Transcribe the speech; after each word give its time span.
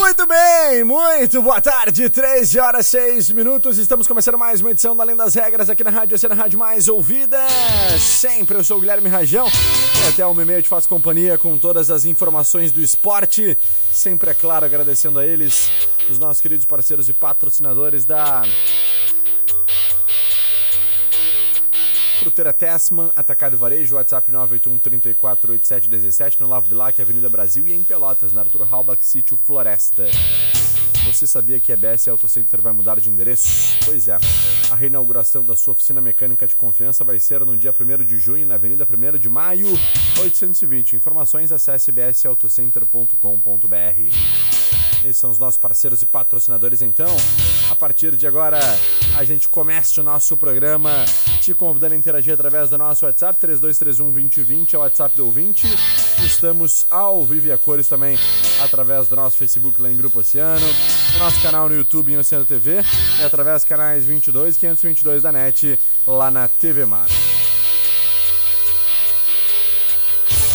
Muito 0.00 0.26
bem, 0.26 0.82
muito 0.82 1.42
boa 1.42 1.60
tarde, 1.60 2.08
13 2.08 2.58
horas 2.58 2.86
6 2.86 3.32
minutos. 3.32 3.76
Estamos 3.76 4.06
começando 4.06 4.38
mais 4.38 4.62
uma 4.62 4.70
edição 4.70 4.96
da 4.96 5.02
Além 5.02 5.14
das 5.14 5.34
Regras 5.34 5.68
aqui 5.68 5.84
na 5.84 5.90
Rádio 5.90 6.14
Oceana 6.14 6.34
Rádio 6.34 6.58
Mais 6.58 6.88
Ouvida. 6.88 7.38
Sempre 7.98 8.56
eu 8.56 8.64
sou 8.64 8.78
o 8.78 8.80
Guilherme 8.80 9.10
Rajão 9.10 9.46
e 9.46 10.08
até 10.08 10.24
o 10.24 10.34
meio 10.34 10.62
te 10.62 10.70
faço 10.70 10.88
companhia 10.88 11.36
com 11.36 11.58
todas 11.58 11.90
as 11.90 12.06
informações 12.06 12.72
do 12.72 12.80
esporte. 12.80 13.56
Sempre 13.92 14.30
é 14.30 14.34
claro, 14.34 14.64
agradecendo 14.64 15.18
a 15.18 15.26
eles, 15.26 15.70
os 16.08 16.18
nossos 16.18 16.40
queridos 16.40 16.64
parceiros 16.64 17.10
e 17.10 17.12
patrocinadores 17.12 18.06
da 18.06 18.42
Fruteira 22.20 22.52
Tessman, 22.52 23.10
Atacado 23.16 23.56
Varejo, 23.56 23.96
WhatsApp 23.96 24.30
981 24.30 24.78
34 24.78 25.52
87 25.52 25.88
17, 25.88 26.40
no 26.42 26.46
Lavo 26.46 26.68
Bilac, 26.68 27.00
Avenida 27.00 27.30
Brasil 27.30 27.66
e 27.66 27.72
em 27.72 27.82
Pelotas, 27.82 28.30
na 28.30 28.42
Arthur 28.42 28.68
Halbach, 28.70 29.02
Sítio 29.02 29.38
Floresta. 29.38 30.04
Você 31.06 31.26
sabia 31.26 31.58
que 31.58 31.72
a 31.72 31.74
EBS 31.74 32.08
Auto 32.08 32.28
Center 32.28 32.60
vai 32.60 32.74
mudar 32.74 33.00
de 33.00 33.08
endereço? 33.08 33.78
Pois 33.86 34.06
é. 34.06 34.18
A 34.70 34.74
reinauguração 34.74 35.42
da 35.42 35.56
sua 35.56 35.72
oficina 35.72 36.02
mecânica 36.02 36.46
de 36.46 36.54
confiança 36.54 37.02
vai 37.02 37.18
ser 37.18 37.40
no 37.40 37.56
dia 37.56 37.72
1 37.72 38.04
de 38.04 38.18
junho, 38.18 38.46
na 38.46 38.56
Avenida 38.56 38.86
1 38.86 39.18
de 39.18 39.30
Maio, 39.30 39.68
820. 40.20 40.96
Informações 40.96 41.50
acesse 41.50 41.90
bsautocenter.com.br. 41.90 44.59
Esses 45.04 45.16
são 45.16 45.30
os 45.30 45.38
nossos 45.38 45.56
parceiros 45.56 46.02
e 46.02 46.06
patrocinadores, 46.06 46.82
então. 46.82 47.14
A 47.70 47.76
partir 47.76 48.16
de 48.16 48.26
agora, 48.26 48.58
a 49.16 49.24
gente 49.24 49.48
começa 49.48 50.00
o 50.00 50.04
nosso 50.04 50.36
programa 50.36 50.90
te 51.40 51.54
convidando 51.54 51.94
a 51.94 51.96
interagir 51.96 52.34
através 52.34 52.68
do 52.68 52.76
nosso 52.76 53.06
WhatsApp, 53.06 53.38
3231-2020, 53.46 54.74
é 54.74 54.76
o 54.76 54.80
WhatsApp 54.80 55.16
do 55.16 55.24
ouvinte. 55.24 55.66
Estamos 56.24 56.86
ao 56.90 57.24
vivo 57.24 57.46
e 57.46 57.52
a 57.52 57.56
cores 57.56 57.88
também 57.88 58.18
através 58.62 59.08
do 59.08 59.16
nosso 59.16 59.36
Facebook 59.36 59.80
lá 59.80 59.90
em 59.90 59.96
Grupo 59.96 60.20
Oceano, 60.20 60.66
no 61.14 61.18
nosso 61.18 61.40
canal 61.40 61.68
no 61.68 61.74
YouTube 61.74 62.12
em 62.12 62.18
Oceano 62.18 62.44
TV 62.44 62.82
e 63.20 63.24
através 63.24 63.62
dos 63.62 63.64
canais 63.64 64.04
22 64.04 64.56
e 64.56 64.58
522 64.58 65.22
da 65.22 65.32
NET 65.32 65.78
lá 66.06 66.30
na 66.30 66.46
TV 66.46 66.84
Mar. 66.84 67.08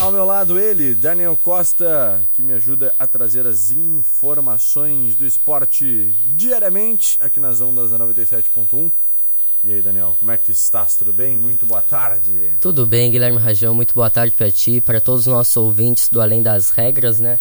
Ao 0.01 0.11
meu 0.11 0.25
lado 0.25 0.59
ele, 0.59 0.93
Daniel 0.93 1.35
Costa, 1.35 2.21
que 2.33 2.43
me 2.43 2.53
ajuda 2.53 2.93
a 2.99 3.07
trazer 3.07 3.47
as 3.47 3.71
informações 3.71 5.15
do 5.15 5.25
esporte 5.25 6.15
diariamente 6.27 7.17
aqui 7.19 7.39
nas 7.39 7.59
ondas 7.61 7.91
da 7.91 7.97
97.1. 7.97 8.91
E 9.63 9.73
aí, 9.73 9.81
Daniel, 9.81 10.15
como 10.19 10.29
é 10.31 10.37
que 10.37 10.45
tu 10.45 10.51
estás? 10.51 10.95
Tudo 10.95 11.11
bem? 11.11 11.37
Muito 11.37 11.65
boa 11.65 11.81
tarde. 11.81 12.51
Tudo 12.59 12.85
bem, 12.85 13.09
Guilherme 13.09 13.39
Rajão. 13.39 13.73
Muito 13.73 13.95
boa 13.95 14.09
tarde 14.11 14.35
para 14.35 14.51
ti, 14.51 14.79
para 14.79 15.01
todos 15.01 15.21
os 15.21 15.27
nossos 15.27 15.57
ouvintes 15.57 16.07
do 16.07 16.21
Além 16.21 16.43
das 16.43 16.69
Regras, 16.69 17.19
né? 17.19 17.39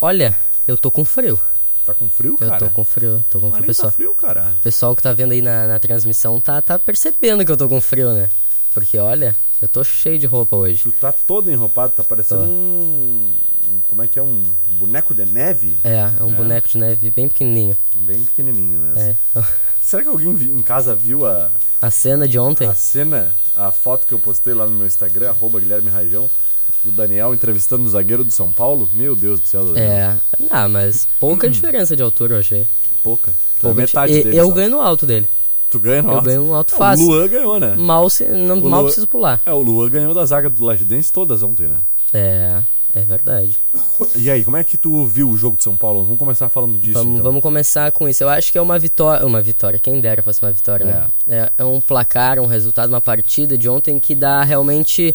Olha, 0.00 0.38
eu 0.66 0.78
tô 0.78 0.90
com 0.90 1.04
frio. 1.04 1.38
Tá 1.84 1.92
com 1.92 2.08
frio, 2.08 2.36
cara? 2.38 2.54
Eu 2.54 2.58
tô 2.60 2.70
com 2.70 2.84
frio, 2.84 3.24
tô 3.28 3.40
com 3.40 3.46
Mas 3.46 3.54
frio, 3.56 3.60
nem 3.62 3.66
pessoal. 3.66 3.90
tá 3.90 3.96
frio, 3.96 4.14
cara. 4.14 4.56
Pessoal 4.62 4.96
que 4.96 5.02
tá 5.02 5.12
vendo 5.12 5.32
aí 5.32 5.42
na, 5.42 5.66
na 5.66 5.78
transmissão 5.78 6.40
tá, 6.40 6.62
tá 6.62 6.78
percebendo 6.78 7.44
que 7.44 7.52
eu 7.52 7.56
tô 7.56 7.68
com 7.68 7.80
frio, 7.80 8.14
né? 8.14 8.30
Porque 8.72 8.96
olha, 8.96 9.36
eu 9.60 9.68
tô 9.68 9.82
cheio 9.84 10.18
de 10.18 10.26
roupa 10.26 10.56
hoje. 10.56 10.82
Tu 10.82 10.92
tá 10.92 11.12
todo 11.12 11.50
enropado, 11.50 11.92
tá 11.92 12.02
parecendo 12.04 12.42
Tô. 12.44 12.48
um... 12.50 13.30
Como 13.88 14.02
é 14.02 14.06
que 14.08 14.18
é? 14.18 14.22
Um 14.22 14.42
boneco 14.78 15.14
de 15.14 15.24
neve? 15.24 15.76
É, 15.84 16.10
é 16.18 16.22
um 16.24 16.30
É. 16.32 16.34
boneco 16.34 16.68
de 16.68 16.78
neve 16.78 17.10
bem 17.10 17.28
pequenininho. 17.28 17.76
Bem 17.96 18.24
pequenininho, 18.24 18.78
né? 18.78 19.16
É. 19.36 19.42
Será 19.80 20.02
que 20.02 20.08
alguém 20.08 20.30
em 20.30 20.62
casa 20.62 20.94
viu 20.94 21.26
a, 21.26 21.50
A 21.80 21.90
cena 21.90 22.26
de 22.28 22.38
ontem, 22.38 22.66
a 22.68 22.74
cena, 22.74 23.34
a 23.56 23.70
foto 23.72 24.06
que 24.06 24.12
eu 24.12 24.18
postei 24.18 24.52
lá 24.54 24.66
no 24.66 24.72
meu 24.72 24.86
Instagram, 24.86 25.30
arroba 25.30 25.58
Guilherme 25.60 25.88
Rajão, 25.90 26.28
do 26.84 26.90
Daniel 26.92 27.34
entrevistando 27.34 27.84
o 27.84 27.88
zagueiro 27.88 28.24
do 28.24 28.30
São 28.30 28.52
Paulo? 28.52 28.88
Meu 28.94 29.14
Deus 29.16 29.40
do 29.40 29.46
céu, 29.48 29.66
Daniel. 29.66 29.86
é. 29.90 30.18
Ah, 30.50 30.68
mas 30.68 31.06
pouca 31.18 31.48
diferença 31.50 31.94
de 31.96 32.02
altura 32.02 32.34
eu 32.36 32.40
achei. 32.40 32.66
Pouca. 33.02 33.30
É 33.30 33.34
Pouca 33.62 33.76
metade 33.80 34.12
di- 34.12 34.22
dele. 34.24 34.36
eu 34.36 34.46
só. 34.48 34.52
ganho 34.54 34.70
no 34.70 34.80
alto 34.80 35.06
dele. 35.06 35.28
Tu 35.70 35.78
ganha 35.78 36.02
no 36.02 36.08
Eu 36.10 36.14
alto? 36.16 36.24
ganho 36.26 36.42
um 36.42 36.54
alto 36.54 36.74
É, 36.74 36.78
fácil. 36.78 37.06
O 37.06 37.08
Luan 37.08 37.28
ganhou, 37.28 37.60
né? 37.60 37.74
Mal, 37.78 38.10
se, 38.10 38.24
não, 38.24 38.58
O 38.58 38.68
mal 38.68 38.84
preciso 38.84 39.06
pular. 39.06 39.40
É, 39.46 39.52
o 39.52 39.60
Luan 39.60 39.88
ganhou 39.88 40.12
da 40.12 40.24
zaga 40.26 40.50
do 40.50 40.64
Lagidense 40.64 41.12
todas 41.12 41.42
ontem, 41.44 41.68
né? 41.68 41.76
É, 42.12 42.58
é 42.92 43.00
verdade. 43.02 43.56
E 44.16 44.28
aí, 44.28 44.42
como 44.42 44.56
é 44.56 44.64
que 44.64 44.76
tu 44.76 45.04
viu 45.06 45.28
o 45.30 45.36
jogo 45.36 45.56
de 45.56 45.62
São 45.62 45.76
Paulo? 45.76 46.02
Vamos 46.02 46.18
começar 46.18 46.48
falando 46.48 46.76
disso, 46.76 46.94
Vamos, 46.98 47.12
então. 47.12 47.22
vamos 47.22 47.40
começar 47.40 47.92
com 47.92 48.08
isso. 48.08 48.24
Eu 48.24 48.28
acho 48.28 48.50
que 48.50 48.58
é 48.58 48.60
uma 48.60 48.78
vitória. 48.80 49.24
Uma 49.24 49.40
vitória, 49.40 49.78
quem 49.78 50.00
dera 50.00 50.22
fosse 50.24 50.42
uma 50.42 50.50
vitória, 50.50 50.84
né? 50.84 51.06
É, 51.28 51.52
é 51.58 51.64
um 51.64 51.80
placar, 51.80 52.40
um 52.40 52.46
resultado, 52.46 52.88
uma 52.88 53.00
partida 53.00 53.56
de 53.56 53.68
ontem 53.68 53.98
que 54.00 54.14
dá 54.16 54.42
realmente 54.42 55.14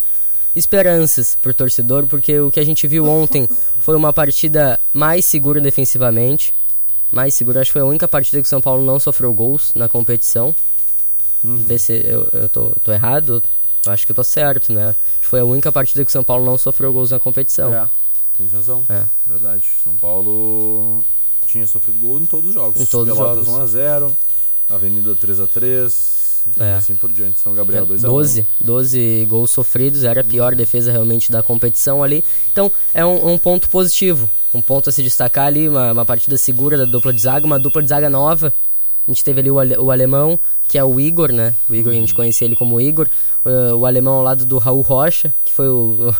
esperanças 0.55 1.35
pro 1.41 1.53
torcedor, 1.53 2.07
porque 2.07 2.39
o 2.39 2.49
que 2.49 2.59
a 2.61 2.65
gente 2.65 2.87
viu 2.87 3.05
ontem 3.05 3.47
foi 3.79 3.95
uma 3.95 4.13
partida 4.13 4.79
mais 4.93 5.25
segura 5.25 5.59
defensivamente. 5.59 6.53
Mais 7.15 7.33
segura, 7.33 7.61
acho 7.61 7.69
que 7.69 7.73
foi 7.73 7.81
a 7.81 7.85
única 7.85 8.09
partida 8.09 8.41
que 8.41 8.45
o 8.45 8.49
São 8.49 8.59
Paulo 8.59 8.85
não 8.85 8.99
sofreu 8.99 9.33
gols 9.33 9.73
na 9.73 9.87
competição. 9.87 10.53
Uhum. 11.41 11.55
Vê 11.55 11.79
se 11.79 11.93
eu, 11.93 12.27
eu 12.33 12.49
tô, 12.49 12.71
tô 12.83 12.91
errado. 12.91 13.41
Eu 13.85 13.91
acho 13.93 14.05
que 14.05 14.11
eu 14.11 14.15
tô 14.15 14.23
certo, 14.23 14.73
né? 14.73 14.89
Acho 14.89 15.21
que 15.21 15.27
foi 15.27 15.39
a 15.39 15.45
única 15.45 15.71
partida 15.71 16.03
que 16.03 16.09
o 16.09 16.11
São 16.11 16.25
Paulo 16.25 16.43
não 16.43 16.57
sofreu 16.57 16.91
gols 16.91 17.11
na 17.11 17.19
competição. 17.19 17.73
É, 17.73 17.87
tem 18.37 18.49
razão. 18.49 18.85
É. 18.89 19.05
Verdade. 19.25 19.63
São 19.81 19.95
Paulo 19.95 21.05
tinha 21.47 21.65
sofrido 21.65 21.99
gol 21.99 22.19
em 22.19 22.25
todos 22.25 22.49
os 22.49 22.53
jogos. 22.53 22.81
Em 22.81 22.85
todos 22.85 23.13
os 23.13 23.17
Pelotas 23.17 23.45
jogos. 23.45 23.71
1x0, 23.71 24.11
Avenida 24.69 25.15
3x3, 25.15 25.87
e 25.87 26.14
É. 26.59 26.73
assim 26.73 26.95
por 26.95 27.11
diante. 27.11 27.39
São 27.39 27.53
Gabriel 27.53 27.83
É, 27.83 27.87
2x1. 27.87 28.01
12, 28.01 28.47
12 28.61 29.25
gols 29.29 29.51
sofridos, 29.51 30.03
era 30.03 30.21
a 30.21 30.23
pior 30.23 30.55
defesa 30.55 30.91
realmente 30.91 31.31
da 31.31 31.41
competição 31.43 32.03
ali. 32.03 32.23
Então 32.51 32.71
é 32.93 33.05
um, 33.05 33.33
um 33.33 33.37
ponto 33.37 33.69
positivo, 33.69 34.29
um 34.53 34.61
ponto 34.61 34.89
a 34.89 34.91
se 34.91 35.01
destacar 35.03 35.47
ali, 35.47 35.67
uma, 35.69 35.91
uma 35.91 36.05
partida 36.05 36.37
segura 36.37 36.77
da 36.77 36.85
dupla 36.85 37.11
de 37.13 37.21
zaga, 37.21 37.45
uma 37.45 37.59
dupla 37.59 37.81
de 37.81 37.89
zaga 37.89 38.09
nova. 38.09 38.53
A 39.07 39.11
gente 39.11 39.23
teve 39.23 39.39
ali 39.39 39.51
o, 39.51 39.59
ale- 39.59 39.77
o 39.77 39.91
alemão, 39.91 40.39
que 40.67 40.79
é 40.79 40.83
o 40.83 40.99
Igor, 40.99 41.31
né? 41.31 41.53
O 41.69 41.75
Igor, 41.75 41.93
a 41.93 41.95
gente 41.95 42.15
conhecia 42.15 42.45
ele 42.47 42.55
como 42.55 42.81
Igor. 42.81 43.07
Uh, 43.45 43.75
o 43.75 43.85
alemão 43.85 44.15
ao 44.15 44.23
lado 44.23 44.43
do 44.47 44.57
Raul 44.57 44.81
Rocha, 44.81 45.31
que 45.45 45.53
foi 45.53 45.67
o, 45.69 46.11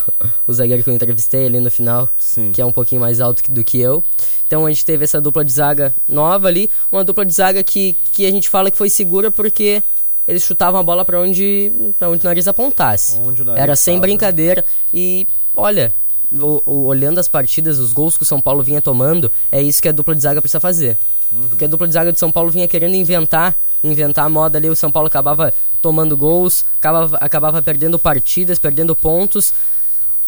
o, 0.46 0.54
zagueiro 0.54 0.84
que 0.84 0.90
eu 0.92 0.94
entrevistei 0.94 1.48
ali 1.48 1.60
no 1.60 1.72
final 1.72 2.08
Sim. 2.20 2.52
que 2.52 2.62
é 2.62 2.66
um 2.66 2.72
pouquinho 2.72 3.02
mais 3.02 3.20
alto 3.20 3.42
que- 3.42 3.50
do 3.50 3.64
que 3.64 3.80
eu. 3.80 4.04
Então 4.46 4.68
a 4.68 4.70
gente 4.70 4.86
teve 4.86 5.04
essa 5.04 5.20
dupla 5.20 5.44
de 5.44 5.52
zaga 5.52 5.96
nova 6.08 6.48
ali, 6.48 6.70
uma 6.92 7.04
dupla 7.04 7.26
de 7.26 7.34
zaga 7.34 7.64
que, 7.64 7.96
que 8.14 8.24
a 8.24 8.30
gente 8.30 8.48
fala 8.48 8.70
que 8.70 8.78
foi 8.78 8.88
segura 8.92 9.32
porque 9.32 9.82
eles 10.28 10.44
chutavam 10.44 10.80
a 10.80 10.84
bola 10.84 11.04
pra 11.06 11.20
onde, 11.22 11.72
pra 12.00 12.10
onde 12.10 12.22
o 12.26 12.28
nariz 12.28 12.48
apontasse. 12.48 13.20
Onde 13.22 13.42
o 13.42 13.46
nariz 13.46 13.62
Era 13.62 13.76
sem 13.76 13.96
tava. 13.96 14.02
brincadeira. 14.02 14.66
E 14.94 15.28
olha, 15.56 15.94
o- 16.32 16.62
o- 16.66 16.86
olhando 16.86 17.20
as 17.20 17.28
partidas, 17.28 17.78
os 17.80 17.94
gols 17.94 18.18
que 18.18 18.24
o 18.24 18.26
São 18.26 18.42
Paulo 18.42 18.64
vinha 18.64 18.82
tomando, 18.82 19.32
é 19.52 19.62
isso 19.62 19.82
que 19.82 19.88
a 19.90 19.92
dupla 19.92 20.16
de 20.16 20.22
zaga 20.22 20.42
precisa 20.42 20.60
fazer. 20.60 20.98
Uhum. 21.32 21.48
Porque 21.50 21.66
a 21.66 21.68
dupla 21.68 21.88
de 21.88 21.94
zaga 21.94 22.12
de 22.12 22.20
São 22.20 22.32
Paulo 22.32 22.50
vinha 22.52 22.68
querendo 22.68 22.96
inventar, 22.96 23.56
inventar 23.84 24.26
a 24.26 24.30
moda 24.30 24.58
ali, 24.58 24.70
o 24.70 24.76
São 24.76 24.92
Paulo 24.92 25.08
acabava 25.08 25.54
tomando 25.82 26.16
gols, 26.18 26.66
acabava, 26.78 27.18
acabava 27.18 27.62
perdendo 27.62 27.98
partidas, 28.00 28.58
perdendo 28.60 28.96
pontos. 28.96 29.54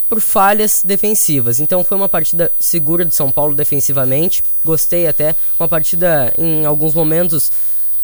por 0.09 0.21
falhas 0.21 0.83
defensivas. 0.85 1.59
Então 1.59 1.83
foi 1.83 1.97
uma 1.97 2.07
partida 2.07 2.49
segura 2.57 3.03
do 3.03 3.13
São 3.13 3.29
Paulo 3.29 3.53
defensivamente. 3.53 4.41
Gostei 4.63 5.05
até. 5.05 5.35
Uma 5.59 5.67
partida 5.67 6.33
em 6.37 6.65
alguns 6.65 6.93
momentos 6.93 7.51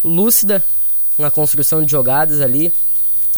lúcida 0.04 0.62
na 1.18 1.32
construção 1.32 1.84
de 1.84 1.92
jogadas 1.92 2.42
ali. 2.42 2.72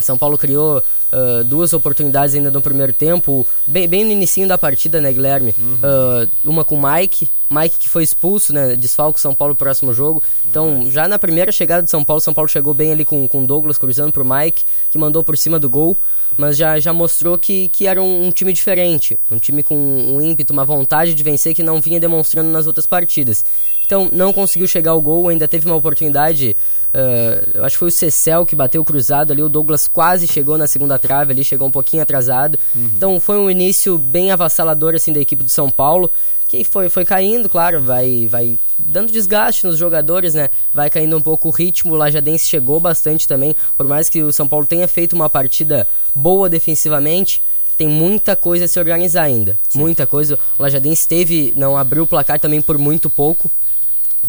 São 0.01 0.17
Paulo 0.17 0.37
criou 0.37 0.79
uh, 0.79 1.43
duas 1.45 1.71
oportunidades 1.73 2.35
ainda 2.35 2.51
no 2.51 2.61
primeiro 2.61 2.91
tempo, 2.91 3.47
bem, 3.65 3.87
bem 3.87 4.03
no 4.03 4.11
início 4.11 4.45
da 4.47 4.57
partida, 4.57 4.99
né, 4.99 5.11
Guilherme? 5.13 5.55
Uhum. 5.57 5.75
Uh, 5.75 6.29
uma 6.43 6.65
com 6.65 6.75
o 6.75 6.81
Mike, 6.81 7.29
Mike 7.49 7.79
que 7.79 7.87
foi 7.87 8.03
expulso, 8.03 8.51
né, 8.53 8.75
desfalco 8.75 9.19
São 9.19 9.33
Paulo 9.33 9.55
próximo 9.55 9.93
jogo. 9.93 10.21
Então, 10.45 10.89
já 10.91 11.07
na 11.07 11.17
primeira 11.17 11.51
chegada 11.51 11.83
de 11.83 11.89
São 11.89 12.03
Paulo, 12.03 12.19
São 12.19 12.33
Paulo 12.33 12.49
chegou 12.49 12.73
bem 12.73 12.91
ali 12.91 13.05
com 13.05 13.25
o 13.25 13.47
Douglas 13.47 13.77
cruzando 13.77 14.11
pro 14.11 14.25
Mike, 14.25 14.65
que 14.89 14.97
mandou 14.97 15.23
por 15.23 15.37
cima 15.37 15.57
do 15.57 15.69
gol, 15.69 15.95
mas 16.37 16.57
já, 16.57 16.77
já 16.79 16.91
mostrou 16.91 17.37
que, 17.37 17.69
que 17.69 17.87
era 17.87 18.01
um, 18.01 18.27
um 18.27 18.31
time 18.31 18.51
diferente, 18.51 19.17
um 19.31 19.37
time 19.37 19.63
com 19.63 19.75
um 19.75 20.19
ímpeto, 20.21 20.51
uma 20.51 20.65
vontade 20.65 21.13
de 21.13 21.23
vencer 21.23 21.53
que 21.53 21.63
não 21.63 21.79
vinha 21.79 21.99
demonstrando 21.99 22.49
nas 22.49 22.67
outras 22.67 22.85
partidas. 22.85 23.45
Então, 23.85 24.09
não 24.11 24.33
conseguiu 24.33 24.67
chegar 24.67 24.91
ao 24.91 25.01
gol, 25.01 25.29
ainda 25.29 25.47
teve 25.47 25.65
uma 25.65 25.75
oportunidade 25.75 26.57
Uh, 26.95 27.61
acho 27.65 27.75
que 27.75 27.79
foi 27.79 27.87
o 27.89 27.91
Cecel 27.91 28.45
que 28.45 28.55
bateu 28.55 28.83
cruzado 28.85 29.33
ali. 29.33 29.43
O 29.43 29.49
Douglas 29.49 29.85
quase 29.85 30.27
chegou 30.27 30.57
na 30.57 30.65
segunda 30.65 30.97
trave 30.97 31.33
ali, 31.33 31.43
chegou 31.43 31.67
um 31.67 31.71
pouquinho 31.71 32.01
atrasado. 32.01 32.57
Uhum. 32.73 32.89
Então 32.95 33.19
foi 33.19 33.37
um 33.37 33.51
início 33.51 33.97
bem 33.97 34.31
avassalador 34.31 34.95
assim 34.95 35.11
da 35.11 35.19
equipe 35.19 35.43
do 35.43 35.49
São 35.49 35.69
Paulo. 35.69 36.09
Que 36.47 36.63
foi, 36.63 36.89
foi 36.89 37.03
caindo, 37.03 37.49
claro, 37.49 37.81
vai, 37.81 38.27
vai 38.29 38.57
dando 38.77 39.11
desgaste 39.11 39.65
nos 39.65 39.77
jogadores, 39.77 40.35
né? 40.35 40.49
Vai 40.71 40.91
caindo 40.91 41.17
um 41.17 41.21
pouco 41.21 41.49
o 41.49 41.51
ritmo. 41.51 41.93
O 41.93 41.97
Lajadense 41.97 42.47
chegou 42.47 42.79
bastante 42.79 43.27
também. 43.27 43.55
Por 43.75 43.87
mais 43.87 44.09
que 44.09 44.21
o 44.21 44.31
São 44.31 44.47
Paulo 44.47 44.65
tenha 44.65 44.87
feito 44.87 45.13
uma 45.13 45.29
partida 45.29 45.87
boa 46.13 46.47
defensivamente, 46.47 47.41
tem 47.75 47.89
muita 47.89 48.35
coisa 48.35 48.65
a 48.65 48.67
se 48.67 48.79
organizar 48.79 49.23
ainda. 49.23 49.57
Sim. 49.67 49.79
Muita 49.79 50.05
coisa. 50.05 50.39
O 50.57 50.61
Lajadense 50.61 51.07
teve, 51.07 51.51
não 51.57 51.75
abriu 51.75 52.03
o 52.03 52.07
placar 52.07 52.39
também 52.39 52.61
por 52.61 52.77
muito 52.77 53.09
pouco 53.09 53.49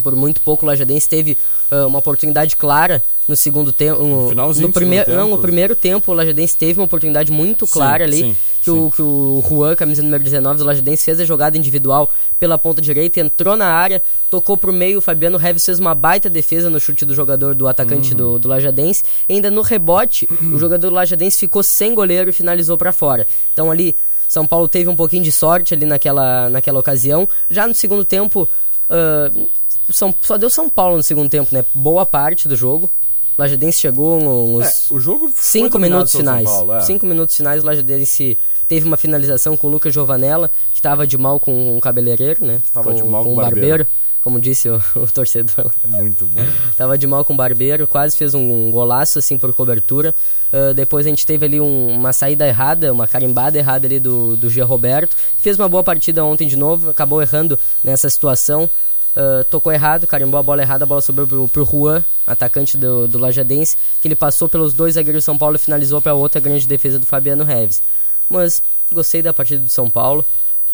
por 0.03 0.15
muito 0.17 0.41
pouco 0.41 0.65
o 0.65 0.69
Lajadense 0.69 1.09
teve 1.09 1.37
uh, 1.71 1.87
uma 1.87 1.99
oportunidade 1.99 2.57
clara 2.57 3.03
no 3.29 3.37
segundo 3.37 3.73
tempo. 3.73 4.03
No, 4.03 4.53
no 4.55 4.73
primeiro, 4.73 5.15
não, 5.15 5.31
no 5.31 5.39
primeiro 5.39 5.75
tempo 5.75 6.13
o 6.13 6.15
Lajadense 6.15 6.57
teve 6.57 6.79
uma 6.79 6.85
oportunidade 6.85 7.33
muito 7.33 7.67
clara 7.67 8.05
sim, 8.05 8.05
ali. 8.05 8.23
Sim, 8.23 8.37
que, 8.61 8.65
sim. 8.65 8.71
O, 8.71 8.91
que 8.91 9.03
o 9.03 9.43
Juan, 9.49 9.75
camisa 9.75 10.03
número 10.03 10.23
19 10.23 10.59
do 10.59 10.65
Lajadense, 10.65 11.05
fez 11.05 11.21
a 11.21 11.25
jogada 11.25 11.59
individual 11.59 12.11
pela 12.39 12.57
ponta 12.57 12.81
direita, 12.81 13.21
entrou 13.21 13.57
na 13.57 13.67
área, 13.67 14.03
tocou 14.31 14.57
pro 14.57 14.73
meio, 14.73 14.99
o 14.99 15.01
Fabiano 15.01 15.39
Reves 15.39 15.65
fez 15.65 15.79
uma 15.79 15.95
baita 15.95 16.31
defesa 16.31 16.71
no 16.71 16.79
chute 16.79 17.05
do 17.05 17.15
jogador, 17.15 17.55
do 17.55 17.67
atacante 17.67 18.13
uhum. 18.13 18.17
do, 18.17 18.39
do 18.39 18.49
Lajadense. 18.49 19.03
E 19.29 19.35
ainda 19.35 19.51
no 19.51 19.63
rebote, 19.63 20.29
o 20.53 20.59
jogador 20.59 20.91
do 20.91 20.95
Lajadense 20.95 21.39
ficou 21.39 21.63
sem 21.63 21.95
goleiro 21.95 22.31
e 22.31 22.33
finalizou 22.33 22.77
para 22.77 22.93
fora. 22.93 23.27
Então 23.53 23.71
ali. 23.71 23.97
São 24.29 24.45
Paulo 24.45 24.67
teve 24.67 24.91
um 24.91 24.97
pouquinho 24.97 25.23
de 25.23 25.31
sorte 25.31 25.73
ali 25.73 25.87
naquela, 25.87 26.51
naquela 26.51 26.81
ocasião. 26.81 27.29
Já 27.49 27.65
no 27.65 27.73
segundo 27.73 28.05
tempo, 28.05 28.49
uh, 28.91 29.49
são, 29.91 30.15
só 30.21 30.37
deu 30.37 30.51
São 30.51 30.69
Paulo 30.69 30.97
no 30.97 31.03
segundo 31.03 31.29
tempo, 31.29 31.55
né? 31.55 31.65
Boa 31.75 32.05
parte 32.05 32.49
do 32.49 32.57
jogo. 32.57 32.91
O 33.39 33.43
Lajadense 33.43 33.79
chegou 33.81 34.21
nos 34.21 34.91
é, 34.91 34.95
o 34.95 34.99
jogo 34.99 35.31
cinco 35.35 35.79
minutos 35.79 36.13
finais. 36.15 36.45
Paulo, 36.45 36.75
é. 36.75 36.81
Cinco 36.81 37.05
minutos 37.05 37.37
finais, 37.37 37.63
o 37.63 37.67
Lajadense 37.67 38.39
teve 38.67 38.87
uma 38.87 38.97
finalização 38.97 39.57
com 39.57 39.67
o 39.67 39.71
Lucas 39.71 39.93
Giovanella, 39.93 40.51
que 40.73 40.79
estava 40.79 41.07
de 41.07 41.19
mal 41.19 41.39
com 41.39 41.77
um 41.77 41.81
cabeleireiro, 41.81 42.45
né? 42.45 42.63
Tava 42.73 42.91
com, 42.91 42.97
de 42.97 43.05
mal 43.05 43.23
com, 43.23 43.29
com 43.29 43.33
um 43.35 43.37
barbeiro. 43.37 43.85
barbeiro. 43.85 43.87
Como 44.23 44.41
disse 44.41 44.69
o, 44.69 44.83
o 44.97 45.07
torcedor. 45.07 45.71
Muito 45.85 46.27
bom. 46.27 46.41
tava 46.77 46.99
de 46.99 47.07
mal 47.07 47.25
com 47.25 47.35
o 47.35 47.37
barbeiro, 47.37 47.87
quase 47.87 48.17
fez 48.17 48.35
um, 48.35 48.71
golaço 48.71 49.19
assim 49.19 49.39
por 49.39 49.55
cobertura. 49.55 50.15
Uh, 50.53 50.75
depois 50.75 51.07
a 51.07 51.09
gente 51.09 51.25
teve 51.25 51.47
ali 51.47 51.61
um, 51.61 51.91
uma 51.91 52.13
saída 52.13 52.49
errada, 52.49 52.93
uma 52.93 53.07
carimbada 53.07 53.57
errada 53.57 53.87
ali 53.87 54.01
do, 54.01 54.37
do 54.37 54.49
Gia 54.51 54.65
Roberto. 54.65 55.17
Fez 55.39 55.57
uma 55.59 55.69
boa 55.69 55.85
partida 55.85 56.25
ontem 56.25 56.49
de 56.49 56.57
novo, 56.57 56.91
acabou 56.91 57.23
errando 57.23 57.57
nessa 57.85 58.11
situação. 58.11 58.69
Uh, 59.17 59.43
tocou 59.45 59.73
errado, 59.73 60.07
carimbou 60.07 60.39
a 60.39 60.43
bola 60.43 60.61
errada, 60.61 60.85
a 60.85 60.87
bola 60.87 61.01
sobrou 61.01 61.27
pro, 61.27 61.49
pro 61.49 61.65
Juan, 61.65 62.05
atacante 62.27 62.77
do, 62.77 63.09
do 63.09 63.19
Lajadense, 63.19 63.75
que 64.03 64.07
ele 64.07 64.15
passou 64.15 64.47
pelos 64.47 64.75
dois 64.75 64.93
zagueiros 64.93 65.23
do 65.23 65.25
São 65.25 65.39
Paulo 65.39 65.57
e 65.57 65.59
finalizou 65.59 66.03
para 66.03 66.13
outra 66.13 66.39
grande 66.39 66.67
defesa 66.67 66.99
do 66.99 67.07
Fabiano 67.07 67.43
Reves. 67.43 67.81
Mas 68.29 68.63
gostei 68.93 69.23
da 69.23 69.33
partida 69.33 69.63
do 69.63 69.71
São 69.71 69.89
Paulo, 69.89 70.23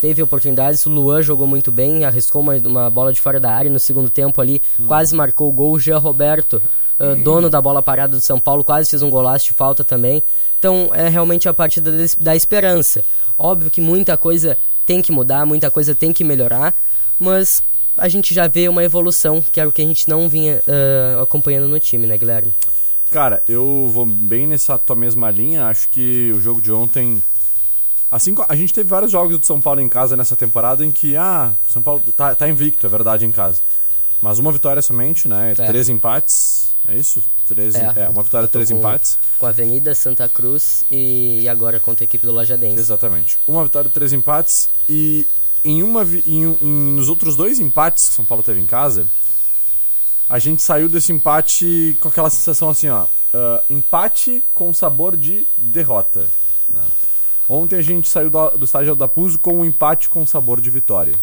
teve 0.00 0.20
oportunidades, 0.20 0.84
o 0.86 0.90
Luan 0.90 1.22
jogou 1.22 1.46
muito 1.46 1.70
bem, 1.70 2.04
arriscou 2.04 2.42
uma, 2.42 2.56
uma 2.56 2.90
bola 2.90 3.12
de 3.12 3.20
fora 3.20 3.38
da 3.38 3.52
área 3.52 3.70
no 3.70 3.78
segundo 3.78 4.10
tempo 4.10 4.40
ali, 4.40 4.60
hum. 4.80 4.86
quase 4.88 5.14
marcou 5.14 5.48
o 5.48 5.52
gol, 5.52 5.74
o 5.74 5.78
Jean 5.78 5.98
Roberto, 5.98 6.60
uh, 6.98 7.14
dono 7.22 7.48
da 7.48 7.62
bola 7.62 7.80
parada 7.80 8.16
do 8.16 8.20
São 8.20 8.40
Paulo, 8.40 8.64
quase 8.64 8.90
fez 8.90 9.02
um 9.02 9.10
golaço 9.10 9.44
de 9.44 9.52
falta 9.52 9.84
também. 9.84 10.20
Então 10.58 10.90
é 10.92 11.08
realmente 11.08 11.48
a 11.48 11.54
partida 11.54 11.92
da 12.18 12.34
esperança. 12.34 13.04
Óbvio 13.38 13.70
que 13.70 13.80
muita 13.80 14.16
coisa 14.16 14.58
tem 14.84 15.00
que 15.00 15.12
mudar, 15.12 15.46
muita 15.46 15.70
coisa 15.70 15.94
tem 15.94 16.12
que 16.12 16.24
melhorar, 16.24 16.74
mas 17.20 17.62
a 17.96 18.08
gente 18.08 18.34
já 18.34 18.46
vê 18.46 18.68
uma 18.68 18.82
evolução, 18.82 19.42
que 19.42 19.60
era 19.60 19.68
o 19.68 19.72
que 19.72 19.82
a 19.82 19.84
gente 19.84 20.08
não 20.08 20.28
vinha 20.28 20.62
uh, 20.66 21.22
acompanhando 21.22 21.68
no 21.68 21.78
time, 21.78 22.06
né, 22.06 22.16
Guilherme? 22.16 22.52
Cara, 23.10 23.42
eu 23.46 23.90
vou 23.92 24.06
bem 24.06 24.46
nessa 24.46 24.78
tua 24.78 24.96
mesma 24.96 25.30
linha. 25.30 25.66
Acho 25.66 25.88
que 25.90 26.32
o 26.34 26.40
jogo 26.40 26.62
de 26.62 26.72
ontem. 26.72 27.22
Assim, 28.10 28.34
a 28.48 28.56
gente 28.56 28.72
teve 28.72 28.88
vários 28.88 29.10
jogos 29.10 29.38
do 29.38 29.46
São 29.46 29.60
Paulo 29.60 29.80
em 29.80 29.88
casa 29.88 30.16
nessa 30.16 30.36
temporada 30.36 30.84
em 30.84 30.90
que, 30.90 31.16
ah, 31.16 31.52
o 31.66 31.70
São 31.70 31.82
Paulo 31.82 32.02
tá, 32.16 32.34
tá 32.34 32.48
invicto, 32.48 32.86
é 32.86 32.88
verdade, 32.88 33.24
em 33.24 33.32
casa. 33.32 33.60
Mas 34.20 34.38
uma 34.38 34.52
vitória 34.52 34.80
somente, 34.80 35.28
né? 35.28 35.52
É. 35.58 35.66
Três 35.66 35.88
empates. 35.88 36.72
É 36.88 36.96
isso? 36.96 37.22
Três, 37.46 37.74
é, 37.74 37.92
é 37.96 38.08
uma 38.08 38.22
vitória, 38.22 38.48
três 38.48 38.70
com, 38.70 38.78
empates. 38.78 39.18
Com 39.38 39.46
a 39.46 39.50
Avenida 39.50 39.94
Santa 39.94 40.28
Cruz 40.28 40.84
e, 40.90 41.42
e 41.42 41.48
agora 41.48 41.78
contra 41.78 42.04
a 42.04 42.06
equipe 42.06 42.26
do 42.26 42.32
Lajadense. 42.32 42.78
Exatamente. 42.78 43.38
Uma 43.46 43.62
vitória, 43.62 43.90
três 43.90 44.12
empates. 44.12 44.68
E 44.88 45.26
em 45.64 45.82
uma 45.82 46.04
em, 46.04 46.56
em, 46.60 46.94
nos 46.94 47.08
outros 47.08 47.36
dois 47.36 47.60
empates 47.60 48.08
que 48.08 48.14
São 48.14 48.24
Paulo 48.24 48.42
teve 48.42 48.60
em 48.60 48.66
casa, 48.66 49.08
a 50.28 50.38
gente 50.38 50.62
saiu 50.62 50.88
desse 50.88 51.12
empate 51.12 51.96
com 52.00 52.08
aquela 52.08 52.30
sensação 52.30 52.68
assim, 52.70 52.88
ó, 52.88 53.04
uh, 53.04 53.08
empate 53.68 54.42
com 54.54 54.72
sabor 54.72 55.16
de 55.16 55.46
derrota. 55.56 56.28
Né? 56.68 56.82
Ontem 57.48 57.76
a 57.76 57.82
gente 57.82 58.08
saiu 58.08 58.30
do, 58.30 58.50
do 58.50 58.64
estádio 58.64 58.94
da 58.94 59.08
Puso 59.08 59.38
com 59.38 59.58
um 59.58 59.64
empate 59.64 60.08
com 60.08 60.26
sabor 60.26 60.60
de 60.60 60.70
vitória. 60.70 61.14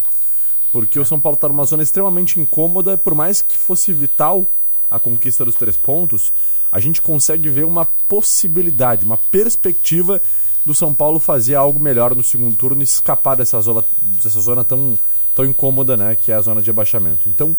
Porque 0.71 0.99
é. 0.99 1.01
o 1.01 1.05
São 1.05 1.19
Paulo 1.19 1.35
está 1.35 1.47
numa 1.47 1.65
zona 1.65 1.81
extremamente 1.81 2.39
incômoda, 2.39 2.97
por 2.97 3.15
mais 3.15 3.41
que 3.41 3.57
fosse 3.57 3.91
vital 3.91 4.47
a 4.89 4.99
conquista 4.99 5.45
dos 5.45 5.55
três 5.55 5.77
pontos, 5.77 6.33
a 6.71 6.79
gente 6.79 7.01
consegue 7.01 7.49
ver 7.49 7.65
uma 7.65 7.85
possibilidade, 7.85 9.05
uma 9.05 9.17
perspectiva 9.17 10.21
do 10.69 10.75
São 10.75 10.93
Paulo 10.93 11.19
fazer 11.19 11.55
algo 11.55 11.79
melhor 11.79 12.15
no 12.15 12.21
segundo 12.21 12.55
turno 12.55 12.81
e 12.81 12.83
escapar 12.83 13.35
dessa 13.35 13.59
zona, 13.59 13.83
dessa 13.99 14.39
zona 14.39 14.63
tão, 14.63 14.97
tão 15.33 15.43
incômoda, 15.43 15.97
né? 15.97 16.15
Que 16.15 16.31
é 16.31 16.35
a 16.35 16.41
zona 16.41 16.61
de 16.61 16.69
abaixamento. 16.69 17.27
Então, 17.27 17.57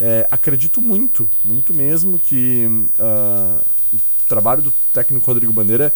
é, 0.00 0.26
acredito 0.30 0.80
muito, 0.80 1.28
muito 1.44 1.74
mesmo 1.74 2.18
que 2.18 2.66
uh, 2.98 3.62
o 3.92 4.00
trabalho 4.26 4.62
do 4.62 4.72
técnico 4.90 5.26
Rodrigo 5.26 5.52
Bandeira 5.52 5.92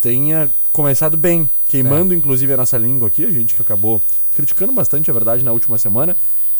tenha 0.00 0.52
começado 0.72 1.16
bem, 1.16 1.48
queimando 1.68 2.12
é. 2.12 2.16
inclusive 2.16 2.52
a 2.52 2.56
nossa 2.56 2.76
língua 2.76 3.06
aqui, 3.06 3.24
a 3.24 3.30
gente 3.30 3.54
que 3.54 3.62
acabou 3.62 4.02
criticando 4.34 4.72
bastante, 4.72 5.08
a 5.08 5.14
verdade, 5.14 5.44
na 5.44 5.52
última 5.52 5.78
semana, 5.78 6.16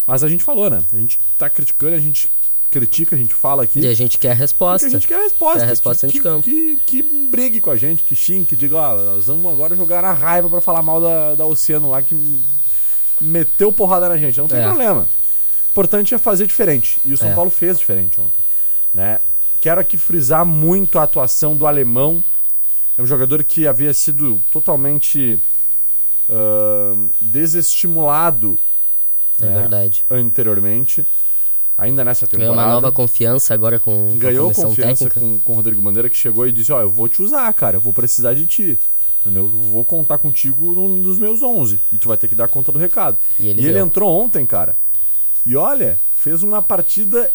mas 0.06 0.22
a 0.22 0.28
gente 0.28 0.44
falou, 0.44 0.70
né? 0.70 0.80
A 0.92 0.96
gente 0.96 1.18
tá 1.36 1.50
criticando, 1.50 1.96
a 1.96 1.98
gente 2.00 2.30
critica, 2.74 3.14
a 3.14 3.18
gente 3.18 3.32
fala 3.32 3.62
aqui. 3.62 3.78
E 3.78 3.86
a 3.86 3.94
gente 3.94 4.18
quer 4.18 4.32
a 4.32 4.34
resposta. 4.34 4.88
a 4.88 4.90
gente 4.90 5.06
quer 5.06 5.14
a 5.14 5.22
resposta. 5.22 5.60
Quer 5.60 5.64
a 5.64 5.68
resposta 5.68 6.08
que. 6.08 6.20
Que, 6.20 6.42
que, 6.42 6.76
que, 6.84 7.02
brigue 7.28 7.60
com 7.60 7.70
a 7.70 7.76
gente, 7.76 8.02
que 8.02 8.16
xingue, 8.16 8.46
que 8.46 8.56
diga, 8.56 8.76
ó, 8.76 8.96
nós 8.96 9.26
vamos 9.26 9.52
agora 9.52 9.76
jogar 9.76 10.02
na 10.02 10.12
raiva 10.12 10.50
para 10.50 10.60
falar 10.60 10.82
mal 10.82 11.00
da, 11.00 11.36
da 11.36 11.46
Oceano 11.46 11.90
lá, 11.90 12.02
que 12.02 12.42
meteu 13.20 13.72
porrada 13.72 14.08
na 14.08 14.16
gente. 14.16 14.38
Não 14.38 14.48
tem 14.48 14.58
é. 14.58 14.64
problema. 14.64 15.02
O 15.02 15.70
importante 15.70 16.14
é 16.14 16.18
fazer 16.18 16.48
diferente. 16.48 16.98
E 17.04 17.12
o 17.12 17.16
São 17.16 17.30
é. 17.30 17.34
Paulo 17.34 17.50
fez 17.50 17.78
diferente 17.78 18.20
ontem. 18.20 18.44
Né? 18.92 19.20
Quero 19.60 19.80
aqui 19.80 19.96
frisar 19.96 20.44
muito 20.44 20.98
a 20.98 21.04
atuação 21.04 21.56
do 21.56 21.68
alemão. 21.68 22.22
É 22.98 23.02
um 23.02 23.06
jogador 23.06 23.44
que 23.44 23.68
havia 23.68 23.94
sido 23.94 24.42
totalmente 24.50 25.38
uh, 26.28 27.10
desestimulado 27.20 28.58
é 29.40 29.46
né, 29.46 29.60
verdade. 29.60 30.04
anteriormente 30.10 31.06
ainda 31.76 32.04
nessa 32.04 32.26
temporada. 32.26 32.52
Ganhou 32.52 32.66
uma 32.66 32.74
nova 32.74 32.92
confiança 32.92 33.54
agora 33.54 33.78
com, 33.80 34.16
Ganhou 34.16 34.52
com 34.52 34.62
confiança 34.62 35.04
técnica. 35.04 35.20
com, 35.20 35.38
com 35.40 35.52
o 35.52 35.54
Rodrigo 35.56 35.80
Bandeira, 35.80 36.08
que 36.08 36.16
chegou 36.16 36.46
e 36.46 36.52
disse, 36.52 36.72
ó, 36.72 36.78
oh, 36.78 36.82
eu 36.82 36.90
vou 36.90 37.08
te 37.08 37.22
usar, 37.22 37.52
cara, 37.54 37.76
eu 37.76 37.80
vou 37.80 37.92
precisar 37.92 38.34
de 38.34 38.46
ti. 38.46 38.78
Eu 39.24 39.48
vou 39.48 39.84
contar 39.84 40.18
contigo 40.18 40.72
num 40.72 41.00
dos 41.00 41.18
meus 41.18 41.42
11. 41.42 41.80
E 41.90 41.96
tu 41.96 42.08
vai 42.08 42.16
ter 42.16 42.28
que 42.28 42.34
dar 42.34 42.48
conta 42.48 42.70
do 42.70 42.78
recado. 42.78 43.18
E 43.38 43.48
ele, 43.48 43.62
e 43.62 43.66
ele 43.66 43.78
entrou 43.78 44.10
ontem, 44.10 44.44
cara. 44.44 44.76
E 45.46 45.56
olha, 45.56 45.98
fez 46.12 46.42
uma 46.42 46.60
partida 46.60 47.32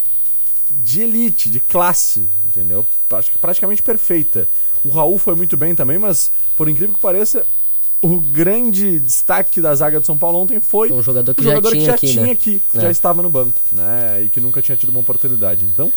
de 0.70 1.02
elite, 1.02 1.50
de 1.50 1.60
classe, 1.60 2.30
entendeu? 2.46 2.86
Praticamente 3.42 3.82
perfeita. 3.82 4.48
O 4.84 4.90
Raul 4.90 5.18
foi 5.18 5.36
muito 5.36 5.58
bem 5.58 5.74
também, 5.74 5.98
mas 5.98 6.32
por 6.56 6.70
incrível 6.70 6.94
que 6.94 7.02
pareça, 7.02 7.46
o 8.02 8.20
grande 8.20 9.00
destaque 9.00 9.60
da 9.60 9.76
zaga 9.76 10.00
de 10.00 10.06
São 10.06 10.18
Paulo 10.18 10.40
ontem 10.40 10.62
foi 10.62 10.92
um 10.92 11.02
jogador 11.02 11.34
que 11.36 11.44
já 11.44 11.50
jogador 11.50 11.72
tinha 11.72 11.82
que 11.82 11.88
já 11.88 11.96
aqui, 11.96 12.08
tinha 12.08 12.26
né? 12.26 12.32
aqui, 12.32 12.62
é. 12.74 12.82
já 12.82 12.92
estava 12.92 13.22
no 13.22 13.30
banco, 13.30 13.60
né? 13.72 14.22
E 14.24 14.30
que 14.30 14.40
nunca 14.40 14.62
tinha 14.62 14.78
tido 14.78 14.90
uma 14.90 15.02
oportunidade. 15.02 15.66
Então, 15.66 15.92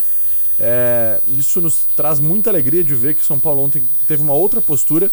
é, 0.59 1.21
isso 1.27 1.61
nos 1.61 1.87
traz 1.97 2.19
muita 2.19 2.51
alegria 2.51 2.83
de 2.83 2.95
ver 2.95 3.15
que 3.15 3.23
o 3.23 3.25
São 3.25 3.39
Paulo 3.39 3.63
ontem 3.63 3.89
teve 4.07 4.23
uma 4.23 4.35
outra 4.35 4.61
postura 4.61 5.11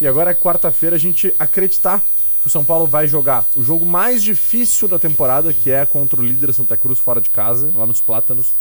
E 0.00 0.06
agora, 0.06 0.34
quarta-feira, 0.34 0.96
a 0.96 0.98
gente 0.98 1.34
acreditar 1.38 2.04
que 2.40 2.46
o 2.46 2.50
São 2.50 2.64
Paulo 2.64 2.86
vai 2.86 3.08
jogar 3.08 3.44
o 3.56 3.62
jogo 3.62 3.84
mais 3.84 4.22
difícil 4.22 4.86
da 4.86 4.98
temporada, 4.98 5.52
que 5.52 5.70
é 5.70 5.84
contra 5.84 6.20
o 6.20 6.24
líder 6.24 6.52
Santa 6.54 6.76
Cruz 6.76 7.00
fora 7.00 7.20
de 7.20 7.30
casa, 7.30 7.72
lá 7.74 7.84
nos 7.84 8.00
Plátanos. 8.00 8.52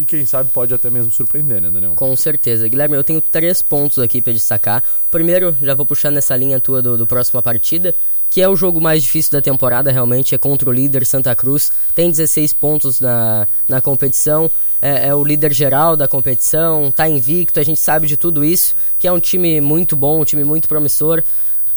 E 0.00 0.06
quem 0.06 0.24
sabe 0.24 0.48
pode 0.50 0.72
até 0.72 0.88
mesmo 0.88 1.12
surpreender, 1.12 1.60
né, 1.60 1.70
Daniel? 1.70 1.92
Com 1.94 2.16
certeza. 2.16 2.66
Guilherme, 2.66 2.96
eu 2.96 3.04
tenho 3.04 3.20
três 3.20 3.60
pontos 3.60 3.98
aqui 3.98 4.22
para 4.22 4.32
destacar. 4.32 4.82
Primeiro, 5.10 5.54
já 5.60 5.74
vou 5.74 5.84
puxar 5.84 6.10
nessa 6.10 6.34
linha 6.34 6.58
tua 6.58 6.80
do, 6.80 6.96
do 6.96 7.06
próxima 7.06 7.42
partida, 7.42 7.94
que 8.30 8.40
é 8.40 8.48
o 8.48 8.56
jogo 8.56 8.80
mais 8.80 9.02
difícil 9.02 9.30
da 9.30 9.42
temporada, 9.42 9.92
realmente, 9.92 10.34
é 10.34 10.38
contra 10.38 10.70
o 10.70 10.72
líder 10.72 11.04
Santa 11.04 11.36
Cruz. 11.36 11.70
Tem 11.94 12.10
16 12.10 12.54
pontos 12.54 12.98
na, 12.98 13.46
na 13.68 13.82
competição, 13.82 14.50
é, 14.80 15.08
é, 15.08 15.14
o 15.14 15.22
líder 15.22 15.52
geral 15.52 15.94
da 15.98 16.08
competição, 16.08 16.90
tá 16.90 17.06
invicto, 17.06 17.60
a 17.60 17.62
gente 17.62 17.78
sabe 17.78 18.06
de 18.06 18.16
tudo 18.16 18.42
isso, 18.42 18.74
que 18.98 19.06
é 19.06 19.12
um 19.12 19.20
time 19.20 19.60
muito 19.60 19.94
bom, 19.94 20.22
um 20.22 20.24
time 20.24 20.44
muito 20.44 20.66
promissor. 20.66 21.22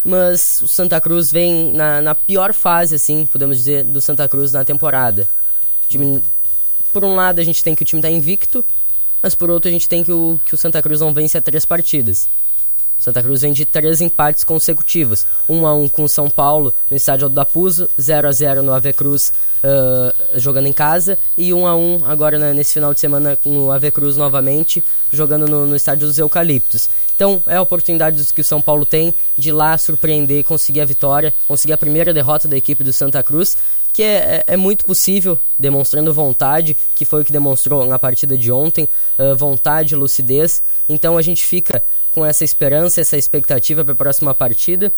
Mas 0.02 0.62
o 0.62 0.68
Santa 0.70 1.02
Cruz 1.02 1.30
vem 1.30 1.74
na, 1.74 2.02
na 2.02 2.16
pior 2.16 2.54
fase, 2.54 2.96
assim, 2.96 3.26
podemos 3.26 3.58
dizer, 3.58 3.84
do 3.84 4.00
Santa 4.00 4.30
Cruz 4.30 4.54
na 4.54 4.64
temporada. 4.64 5.28
O 5.86 5.90
time 5.90 6.24
por 6.94 7.04
um 7.04 7.16
lado 7.16 7.42
a 7.42 7.44
gente 7.44 7.64
tem 7.64 7.74
que 7.74 7.82
o 7.82 7.86
time 7.86 8.02
tá 8.02 8.10
invicto, 8.10 8.64
mas 9.22 9.34
por 9.34 9.50
outro 9.50 9.68
a 9.68 9.72
gente 9.72 9.90
tem 9.90 10.04
que 10.04 10.12
o, 10.12 10.40
que 10.46 10.54
o 10.54 10.58
Santa 10.58 10.82
Cruz 10.82 11.02
não 11.02 11.12
vence 11.12 11.42
três 11.42 11.66
partidas. 11.66 12.30
Santa 13.04 13.22
Cruz 13.22 13.42
vem 13.42 13.52
de 13.52 13.66
três 13.66 14.00
empates 14.00 14.46
consecutivos. 14.46 15.28
1 15.50 15.58
um 15.58 15.68
a 15.68 15.76
1 15.76 15.84
um 15.84 15.90
com 15.90 16.06
o 16.06 16.08
São 16.10 16.30
Paulo 16.30 16.74
no 16.90 16.96
estádio 16.96 17.26
Aldo 17.26 17.36
da 17.36 17.44
Puso, 17.44 17.90
0 18.00 18.30
a 18.30 18.32
0 18.32 18.64
no 18.64 18.72
Ave 18.72 18.94
Cruz 18.94 19.34
uh, 19.62 20.40
jogando 20.40 20.68
em 20.68 20.72
casa 20.72 21.20
e 21.38 21.54
1 21.54 21.60
um 21.60 21.68
a 21.68 21.76
1 21.76 22.06
agora 22.06 22.40
né, 22.40 22.54
nesse 22.54 22.76
final 22.76 22.94
de 22.94 23.02
semana 23.02 23.38
no 23.44 23.74
Ave 23.74 23.92
Cruz 23.92 24.16
novamente 24.16 24.82
jogando 25.12 25.50
no, 25.50 25.68
no 25.68 25.76
estádio 25.76 26.08
dos 26.08 26.18
Eucaliptos. 26.18 26.90
Então 27.14 27.44
é 27.46 27.58
a 27.58 27.62
oportunidade 27.62 28.24
que 28.34 28.40
o 28.40 28.44
São 28.44 28.62
Paulo 28.62 28.86
tem 28.86 29.14
de 29.38 29.52
lá 29.52 29.78
surpreender, 29.78 30.46
conseguir 30.46 30.80
a 30.80 30.86
vitória, 30.86 31.34
conseguir 31.46 31.74
a 31.74 31.78
primeira 31.78 32.14
derrota 32.14 32.48
da 32.48 32.56
equipe 32.56 32.86
do 32.86 32.94
Santa 32.94 33.22
Cruz 33.22 33.58
que 33.94 34.02
é, 34.02 34.16
é, 34.16 34.44
é, 34.48 34.58
muito 34.58 34.84
possível, 34.86 35.38
demonstrando 35.58 36.12
vontade, 36.12 36.76
que 36.96 37.06
foi 37.06 37.22
o 37.22 37.24
que 37.24 37.32
demonstrou 37.32 37.86
na 37.86 38.00
partida 38.00 38.36
de 38.36 38.52
ontem, 38.52 38.90
uh, 39.20 39.36
vontade, 39.36 39.96
lucidez. 39.96 40.64
Então 40.90 41.16
a 41.16 41.22
gente 41.22 41.46
fica 41.46 41.84
com 42.14 42.26
essa 42.26 42.44
esperança, 42.44 43.02
essa 43.02 43.18
expectativa 43.18 43.84
para 43.84 43.94
a 43.94 43.98
próxima 43.98 44.34
partida. 44.34 44.94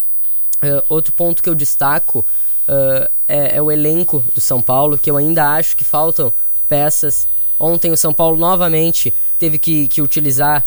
Uh, 0.63 0.83
outro 0.89 1.13
ponto 1.13 1.41
que 1.41 1.49
eu 1.49 1.55
destaco 1.55 2.19
uh, 2.19 3.09
é, 3.27 3.57
é, 3.57 3.61
o 3.61 3.71
elenco 3.71 4.23
do 4.33 4.41
São 4.41 4.61
Paulo, 4.61 4.97
que 4.97 5.09
eu 5.09 5.17
ainda 5.17 5.53
acho 5.53 5.75
que 5.75 5.83
faltam 5.83 6.33
peças. 6.67 7.27
Ontem 7.59 7.91
o 7.91 7.97
São 7.97 8.13
Paulo 8.13 8.37
novamente 8.37 9.13
teve 9.39 9.57
que, 9.57 9.87
que 9.87 10.01
utilizar. 10.01 10.65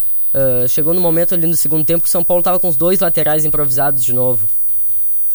chegou 0.68 0.94
no 0.94 1.00
momento 1.00 1.34
ali 1.34 1.46
no 1.46 1.56
segundo 1.56 1.84
tempo 1.84 2.02
que 2.02 2.08
o 2.08 2.12
São 2.12 2.24
Paulo 2.24 2.40
estava 2.40 2.58
com 2.58 2.68
os 2.68 2.76
dois 2.76 3.00
laterais 3.00 3.44
improvisados 3.44 4.02
de 4.02 4.14
novo. 4.14 4.48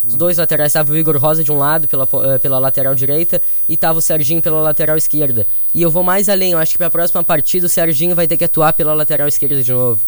Os 0.06 0.16
dois 0.16 0.38
laterais 0.38 0.72
estavam 0.72 0.94
o 0.94 0.98
Igor 0.98 1.18
Rosa 1.18 1.44
de 1.44 1.52
um 1.52 1.58
lado, 1.58 1.88
pela, 1.88 2.08
eh, 2.26 2.38
pela 2.38 2.60
lateral 2.60 2.94
direita, 2.94 3.42
e 3.70 3.76
estava 3.76 4.00
o 4.00 4.02
Serginho 4.02 4.42
pela 4.42 4.62
lateral 4.62 4.98
esquerda. 4.98 5.48
E 5.74 5.82
eu 5.82 5.90
vou 5.90 6.04
mais 6.04 6.28
além, 6.28 6.52
eu 6.52 6.58
acho 6.58 6.74
que 6.74 6.78
para 6.78 6.88
a 6.88 6.92
próxima 6.92 7.24
partida 7.24 7.68
o 7.68 7.70
Serginho 7.70 8.14
vai 8.14 8.28
ter 8.28 8.36
que 8.36 8.44
atuar 8.44 8.74
pela 8.74 8.94
lateral 8.94 9.28
esquerda 9.28 9.64
de 9.64 9.72
novo. 9.72 10.02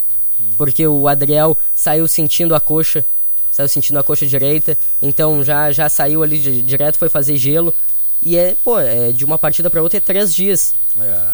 Porque 0.58 0.86
o 0.88 1.08
Adriel 1.08 1.58
saiu 1.74 2.08
sentindo 2.08 2.56
a 2.56 2.60
coxa, 2.60 3.06
saiu 3.51 3.68
sentindo 3.68 4.00
a 4.00 4.04
coxa 4.04 4.25
direita, 4.25 4.77
então 5.01 5.44
já, 5.44 5.72
já 5.72 5.89
saiu 5.89 6.24
ali 6.24 6.38
de, 6.38 6.62
direto, 6.62 6.98
foi 6.98 7.10
fazer 7.10 7.38
gelo. 7.38 7.74
E 8.22 8.38
é, 8.38 8.56
pô, 8.63 8.80
é, 8.80 9.12
de 9.12 9.24
uma 9.25 9.38
partida 9.38 9.70
para 9.70 9.82
outra 9.82 9.98
é 9.98 10.01
três 10.01 10.34
dias. 10.34 10.74
É. 11.00 11.34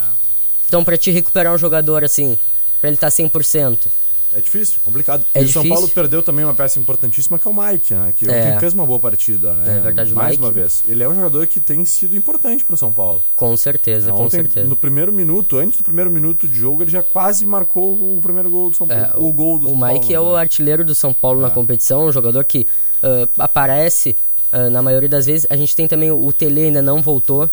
Então, 0.67 0.84
para 0.84 0.98
te 0.98 1.12
recuperar 1.12 1.53
um 1.53 1.58
jogador 1.58 2.03
assim, 2.03 2.38
para 2.79 2.89
ele 2.89 2.96
estar 2.96 3.12
tá 3.12 3.17
100%, 3.17 3.88
é 4.34 4.40
difícil, 4.40 4.80
complicado. 4.86 5.26
É 5.34 5.42
e 5.42 5.46
o 5.46 5.50
São 5.50 5.68
Paulo 5.68 5.88
perdeu 5.90 6.24
também 6.24 6.46
uma 6.46 6.54
peça 6.54 6.80
importantíssima 6.80 7.38
que 7.38 7.48
é 7.48 7.52
o 7.52 7.54
Mike, 7.54 7.94
né? 7.94 8.14
Que 8.16 8.30
é. 8.30 8.58
fez 8.60 8.74
uma 8.74 8.86
boa 8.86 9.00
partida, 9.00 9.54
né? 9.54 9.78
É 9.78 9.80
verdade, 9.80 10.14
Mais 10.14 10.32
Mike... 10.32 10.44
uma 10.44 10.52
vez. 10.52 10.84
Ele 10.88 11.04
é 11.04 11.10
um 11.10 11.14
jogador 11.14 11.46
que 11.48 11.60
tem 11.60 11.84
sido 11.84 12.16
importante 12.16 12.64
pro 12.64 12.78
São 12.78 12.94
Paulo. 12.94 13.22
Com 13.36 13.56
certeza, 13.58 14.10
é, 14.10 14.14
com 14.14 14.30
certeza. 14.30 14.68
No 14.68 14.76
primeiro 14.76 15.12
minuto, 15.12 15.58
antes 15.58 15.78
do 15.78 15.84
primeiro 15.84 16.10
minuto 16.10 16.48
de 16.48 16.58
jogo, 16.58 16.84
ele 16.84 16.92
já 16.92 17.04
quase 17.04 17.46
marcou 17.46 17.92
o 17.94 18.20
primeiro 18.22 18.50
gol 18.50 18.70
do 18.70 18.76
São 18.76 18.88
Paulo. 18.88 19.04
É, 19.04 19.12
o, 19.16 19.34
gol 19.34 19.60
do 19.60 19.66
o 19.66 19.70
São 19.70 19.78
Mike 19.78 20.14
Paulo, 20.14 20.14
é 20.14 20.14
né? 20.14 20.20
o 20.20 20.36
artilheiro 20.36 20.86
do 20.86 20.96
São 20.96 21.14
Paulo 21.14 21.42
na 21.42 21.48
é. 21.48 21.52
competição, 21.52 22.06
um 22.06 22.12
jogador 22.12 22.46
que 22.46 22.66
uh, 23.04 23.30
aparece 23.38 24.16
uh, 24.54 24.70
na 24.70 24.82
maioria 24.82 25.10
das 25.10 25.26
vezes. 25.26 25.46
A 25.50 25.58
gente 25.58 25.76
tem 25.76 25.88
também 25.88 26.10
o, 26.10 26.26
o 26.26 26.32
Tele 26.32 26.62
ainda 26.62 26.82
não 26.82 27.02
voltou. 27.02 27.50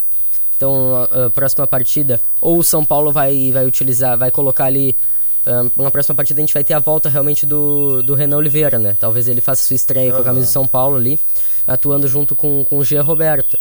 Então, 0.56 1.08
a, 1.12 1.30
próxima 1.30 1.68
partida, 1.68 2.20
ou 2.40 2.58
o 2.58 2.64
São 2.64 2.84
Paulo 2.84 3.12
vai, 3.12 3.52
vai 3.52 3.64
utilizar, 3.64 4.18
vai 4.18 4.28
colocar 4.28 4.64
ali 4.64 4.96
um, 5.48 5.82
na 5.82 5.90
próxima 5.90 6.14
partida 6.14 6.40
a 6.40 6.42
gente 6.42 6.52
vai 6.52 6.62
ter 6.62 6.74
a 6.74 6.78
volta 6.78 7.08
realmente 7.08 7.46
do, 7.46 8.02
do 8.02 8.14
Renan 8.14 8.36
Oliveira, 8.36 8.78
né? 8.78 8.96
Talvez 9.00 9.28
ele 9.28 9.40
faça 9.40 9.64
sua 9.64 9.76
estreia 9.76 10.10
uhum. 10.10 10.16
com 10.16 10.20
a 10.20 10.24
camisa 10.24 10.46
de 10.46 10.52
São 10.52 10.66
Paulo 10.66 10.96
ali, 10.96 11.18
atuando 11.66 12.06
junto 12.06 12.36
com, 12.36 12.64
com 12.64 12.78
o 12.78 12.84
Gia 12.84 13.00
Roberto. 13.00 13.58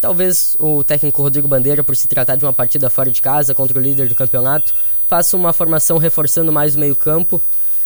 Talvez 0.00 0.56
o 0.58 0.84
técnico 0.84 1.22
Rodrigo 1.22 1.48
Bandeira, 1.48 1.82
por 1.82 1.96
se 1.96 2.08
tratar 2.08 2.36
de 2.36 2.44
uma 2.44 2.52
partida 2.52 2.88
fora 2.90 3.10
de 3.10 3.20
casa 3.20 3.54
contra 3.54 3.78
o 3.78 3.82
líder 3.82 4.08
do 4.08 4.14
campeonato, 4.14 4.74
faça 5.08 5.36
uma 5.36 5.52
formação 5.52 5.98
reforçando 5.98 6.52
mais 6.52 6.74
o 6.74 6.78
meio-campo 6.78 7.40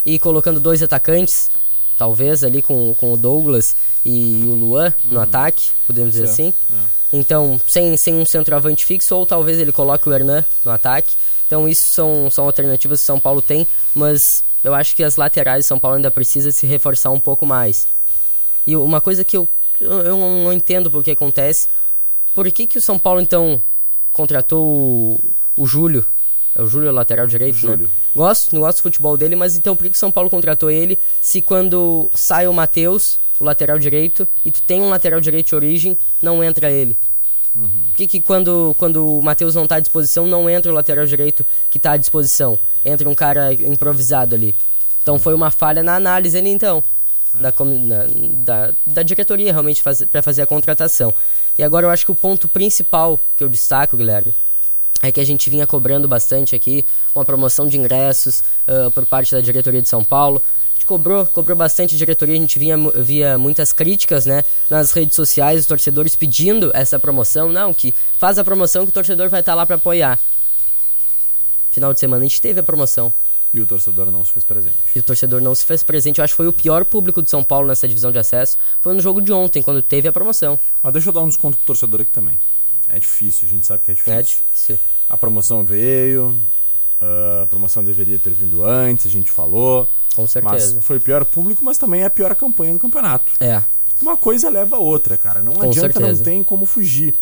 e 0.05 0.19
colocando 0.19 0.61
dois 0.61 0.83
atacantes, 0.83 1.51
talvez 1.97 2.45
ali 2.45 2.61
com, 2.61 2.95
com 2.95 3.13
o 3.13 3.17
Douglas 3.17 3.75
e 4.05 4.43
o 4.45 4.55
Luan 4.55 4.93
no 5.05 5.17
uhum. 5.17 5.23
ataque, 5.23 5.71
podemos 5.87 6.13
dizer 6.13 6.25
assim. 6.25 6.53
É. 6.73 6.77
Então, 7.13 7.61
sem, 7.67 7.97
sem 7.97 8.15
um 8.15 8.27
centroavante 8.27 8.85
fixo, 8.85 9.15
ou 9.15 9.25
talvez 9.25 9.61
ele 9.61 9.71
coloque 9.71 10.09
o 10.09 10.13
Hernan 10.13 10.45
no 10.65 10.73
ataque. 10.73 11.15
Então 11.55 11.69
isso 11.69 11.95
são, 11.95 12.29
são 12.33 12.47
alternativas 12.47 12.99
que 12.99 13.07
São 13.07 13.21
Paulo 13.21 13.41
tem, 13.41 13.65
mas 13.95 14.43
eu 14.65 14.75
acho 14.75 14.97
que 14.97 15.05
as 15.05 15.15
laterais 15.15 15.61
de 15.61 15.69
São 15.69 15.79
Paulo 15.79 15.97
ainda 15.97 16.11
precisa 16.11 16.51
se 16.51 16.67
reforçar 16.67 17.13
um 17.13 17.21
pouco 17.21 17.47
mais. 17.47 17.87
E 18.67 18.75
uma 18.75 19.01
coisa 19.01 19.23
que 19.23 19.37
eu, 19.37 19.49
eu 19.79 20.19
não 20.19 20.53
entendo 20.53 20.91
por 20.91 21.05
que 21.05 21.13
acontece, 21.13 21.69
por 22.35 22.51
que, 22.51 22.67
que 22.67 22.77
o 22.77 22.81
São 22.81 22.99
Paulo 22.99 23.21
então 23.21 23.63
contratou 24.13 24.65
o, 24.67 25.21
o 25.57 25.65
Júlio? 25.65 26.05
É 26.57 26.61
o 26.61 26.67
Júlio 26.67 26.91
lateral 26.91 27.29
direito, 27.29 27.55
né? 27.55 27.61
Júlio. 27.61 27.85
Né? 27.85 27.91
Gosto, 28.17 28.53
não 28.53 28.63
gosto 28.63 28.79
do 28.79 28.83
futebol 28.83 29.17
dele, 29.17 29.37
mas 29.37 29.57
então 29.57 29.77
por 29.77 29.85
que, 29.85 29.91
que 29.91 29.97
o 29.97 30.01
São 30.01 30.11
Paulo 30.11 30.29
contratou 30.29 30.69
ele 30.69 30.99
se 31.21 31.41
quando 31.41 32.11
sai 32.15 32.49
o 32.49 32.53
Matheus, 32.53 33.21
o 33.39 33.45
lateral 33.45 33.79
direito, 33.79 34.27
e 34.45 34.51
tu 34.51 34.61
tem 34.61 34.83
um 34.83 34.91
lateral 34.91 35.21
direito 35.21 35.47
de 35.51 35.55
origem, 35.55 35.97
não 36.21 36.43
entra 36.43 36.69
ele? 36.69 36.97
Uhum. 37.55 37.71
Por 37.89 37.97
que, 37.97 38.07
que 38.07 38.21
quando, 38.21 38.75
quando 38.79 39.19
o 39.19 39.23
Matheus 39.23 39.55
não 39.55 39.65
está 39.65 39.77
à 39.77 39.81
disposição, 39.81 40.27
não 40.27 40.51
entra 40.51 40.73
o 40.73 40.75
lateral 40.75 41.07
direito 41.07 41.47
que 41.71 41.79
está 41.79 41.93
à 41.93 41.97
disposição? 41.97 42.59
Entra 42.85 43.09
um 43.09 43.15
cara 43.15 43.53
improvisado 43.53 44.35
ali. 44.35 44.55
Então 45.03 45.19
foi 45.19 45.35
uma 45.35 45.51
falha 45.51 45.83
na 45.83 45.95
análise 45.95 46.37
ali 46.37 46.51
então. 46.51 46.83
É. 47.37 47.41
Da, 47.41 47.53
da, 48.45 48.75
da 48.87 49.03
diretoria 49.03 49.53
realmente 49.53 49.83
faz, 49.83 50.03
para 50.05 50.23
fazer 50.23 50.43
a 50.43 50.47
contratação. 50.47 51.15
E 51.59 51.63
agora 51.63 51.87
eu 51.87 51.91
acho 51.91 52.05
que 52.05 52.13
o 52.13 52.15
ponto 52.15 52.49
principal 52.49 53.19
que 53.37 53.45
eu 53.45 53.49
destaco, 53.49 53.97
Guilherme, 53.97 54.35
é 55.03 55.13
que 55.13 55.21
a 55.21 55.25
gente 55.25 55.51
vinha 55.51 55.67
cobrando 55.67 56.09
bastante 56.09 56.55
aqui 56.55 56.85
uma 57.15 57.25
promoção 57.25 57.67
de 57.69 57.77
ingressos 57.77 58.43
uh, 58.67 58.91
por 58.91 59.05
parte 59.05 59.33
da 59.33 59.41
diretoria 59.41 59.83
de 59.83 59.89
São 59.89 60.03
Paulo 60.03 60.43
gente 60.85 60.87
cobrou, 60.87 61.27
cobrou 61.27 61.57
bastante 61.57 61.95
a 61.95 61.99
diretoria, 61.99 62.37
a 62.37 62.39
gente 62.39 62.59
via, 62.59 62.77
via 62.95 63.39
muitas 63.39 63.73
críticas, 63.73 64.27
né, 64.27 64.45
nas 64.69 64.93
redes 64.93 65.17
sociais, 65.17 65.63
os 65.63 65.67
torcedores 65.67 66.15
pedindo 66.15 66.71
essa 66.75 66.99
promoção, 66.99 67.49
não, 67.49 67.73
que 67.73 67.93
faz 68.19 68.39
a 68.39 68.45
promoção 68.45 68.85
que 68.85 68.91
o 68.91 68.95
torcedor 68.95 69.29
vai 69.29 69.41
estar 69.41 69.55
lá 69.55 69.65
para 69.65 69.77
apoiar. 69.77 70.21
Final 71.71 71.93
de 71.93 71.99
semana 71.99 72.25
a 72.25 72.29
gente 72.29 72.41
teve 72.41 72.61
a 72.61 72.63
promoção. 72.63 73.13
E 73.53 73.61
o 73.61 73.67
torcedor 73.67 74.11
não 74.11 74.25
se 74.25 74.33
fez 74.33 74.45
presente. 74.45 74.77
E 74.95 74.99
o 74.99 75.03
torcedor 75.03 75.41
não 75.41 75.55
se 75.55 75.65
fez 75.65 75.83
presente. 75.83 76.19
Eu 76.19 76.25
acho 76.25 76.33
que 76.33 76.37
foi 76.37 76.49
o 76.49 76.53
pior 76.53 76.85
público 76.85 77.23
de 77.23 77.31
São 77.31 77.45
Paulo 77.45 77.69
nessa 77.69 77.87
divisão 77.87 78.11
de 78.11 78.19
acesso. 78.19 78.57
Foi 78.81 78.93
no 78.93 79.01
jogo 79.01 79.23
de 79.23 79.33
ontem, 79.33 79.63
quando 79.63 79.81
teve 79.81 80.09
a 80.09 80.13
promoção. 80.13 80.59
Mas 80.83 80.93
deixa 80.93 81.09
eu 81.09 81.13
dar 81.13 81.21
um 81.21 81.29
desconto 81.29 81.57
pro 81.59 81.67
torcedor 81.67 82.01
aqui 82.01 82.11
também. 82.11 82.37
É 82.89 82.99
difícil, 82.99 83.47
a 83.47 83.51
gente 83.51 83.65
sabe 83.65 83.85
que 83.85 83.93
é 83.93 83.95
difícil. 83.95 84.13
É 84.13 84.23
difícil. 84.23 84.79
A 85.09 85.17
promoção 85.17 85.65
veio, 85.65 86.37
a 87.01 87.47
promoção 87.47 87.83
deveria 87.83 88.19
ter 88.19 88.33
vindo 88.33 88.65
antes, 88.65 89.07
a 89.07 89.11
gente 89.11 89.31
falou. 89.31 89.89
Com 90.15 90.27
certeza. 90.27 90.77
Mas 90.77 90.85
foi 90.85 91.01
pior 91.01 91.25
público, 91.25 91.65
mas 91.65 91.79
também 91.79 92.03
é 92.03 92.07
a 92.07 92.11
pior 92.11 92.35
campanha 92.35 92.73
do 92.73 92.79
campeonato. 92.79 93.33
É. 93.41 93.63
Uma 94.01 94.17
coisa 94.17 94.49
leva 94.49 94.77
a 94.77 94.79
outra, 94.79 95.17
cara. 95.17 95.43
Não 95.43 95.53
Com 95.53 95.71
adianta, 95.71 95.93
certeza. 95.93 96.19
não 96.19 96.25
tem 96.25 96.45
como 96.45 96.67
fugir. 96.67 97.15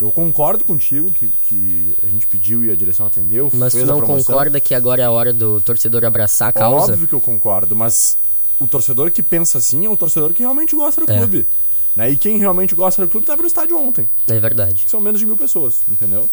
Eu 0.00 0.10
concordo 0.10 0.64
contigo 0.64 1.12
que, 1.12 1.28
que 1.44 1.96
a 2.02 2.06
gente 2.06 2.26
pediu 2.26 2.64
e 2.64 2.70
a 2.70 2.76
direção 2.76 3.06
atendeu. 3.06 3.50
Mas 3.54 3.72
tu 3.72 3.86
não 3.86 4.00
concorda 4.00 4.60
que 4.60 4.74
agora 4.74 5.02
é 5.02 5.04
a 5.04 5.10
hora 5.10 5.32
do 5.32 5.60
torcedor 5.60 6.04
abraçar 6.04 6.48
a 6.48 6.52
causa? 6.52 6.92
Óbvio 6.92 7.06
que 7.06 7.14
eu 7.14 7.20
concordo, 7.20 7.76
mas 7.76 8.18
o 8.58 8.66
torcedor 8.66 9.10
que 9.10 9.22
pensa 9.22 9.58
assim 9.58 9.86
é 9.86 9.88
o 9.88 9.96
torcedor 9.96 10.32
que 10.32 10.42
realmente 10.42 10.74
gosta 10.74 11.04
do 11.04 11.10
é. 11.10 11.16
clube. 11.16 11.46
Né? 11.94 12.10
E 12.10 12.16
quem 12.16 12.38
realmente 12.38 12.74
gosta 12.74 13.02
do 13.02 13.08
clube 13.08 13.24
estava 13.24 13.40
no 13.40 13.46
estádio 13.46 13.78
ontem. 13.78 14.08
É 14.26 14.38
verdade. 14.40 14.84
são 14.88 15.00
menos 15.00 15.20
de 15.20 15.26
mil 15.26 15.36
pessoas, 15.36 15.82
entendeu? 15.88 16.28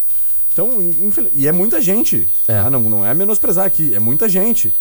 Então, 0.54 0.70
e 1.34 1.48
é 1.48 1.52
muita 1.52 1.80
gente. 1.82 2.30
É. 2.48 2.58
Ah, 2.58 2.70
não, 2.70 2.82
não 2.82 3.06
é 3.06 3.14
menosprezar 3.14 3.66
aqui, 3.66 3.94
é 3.96 4.00
muita 4.00 4.28
gente 4.28 4.74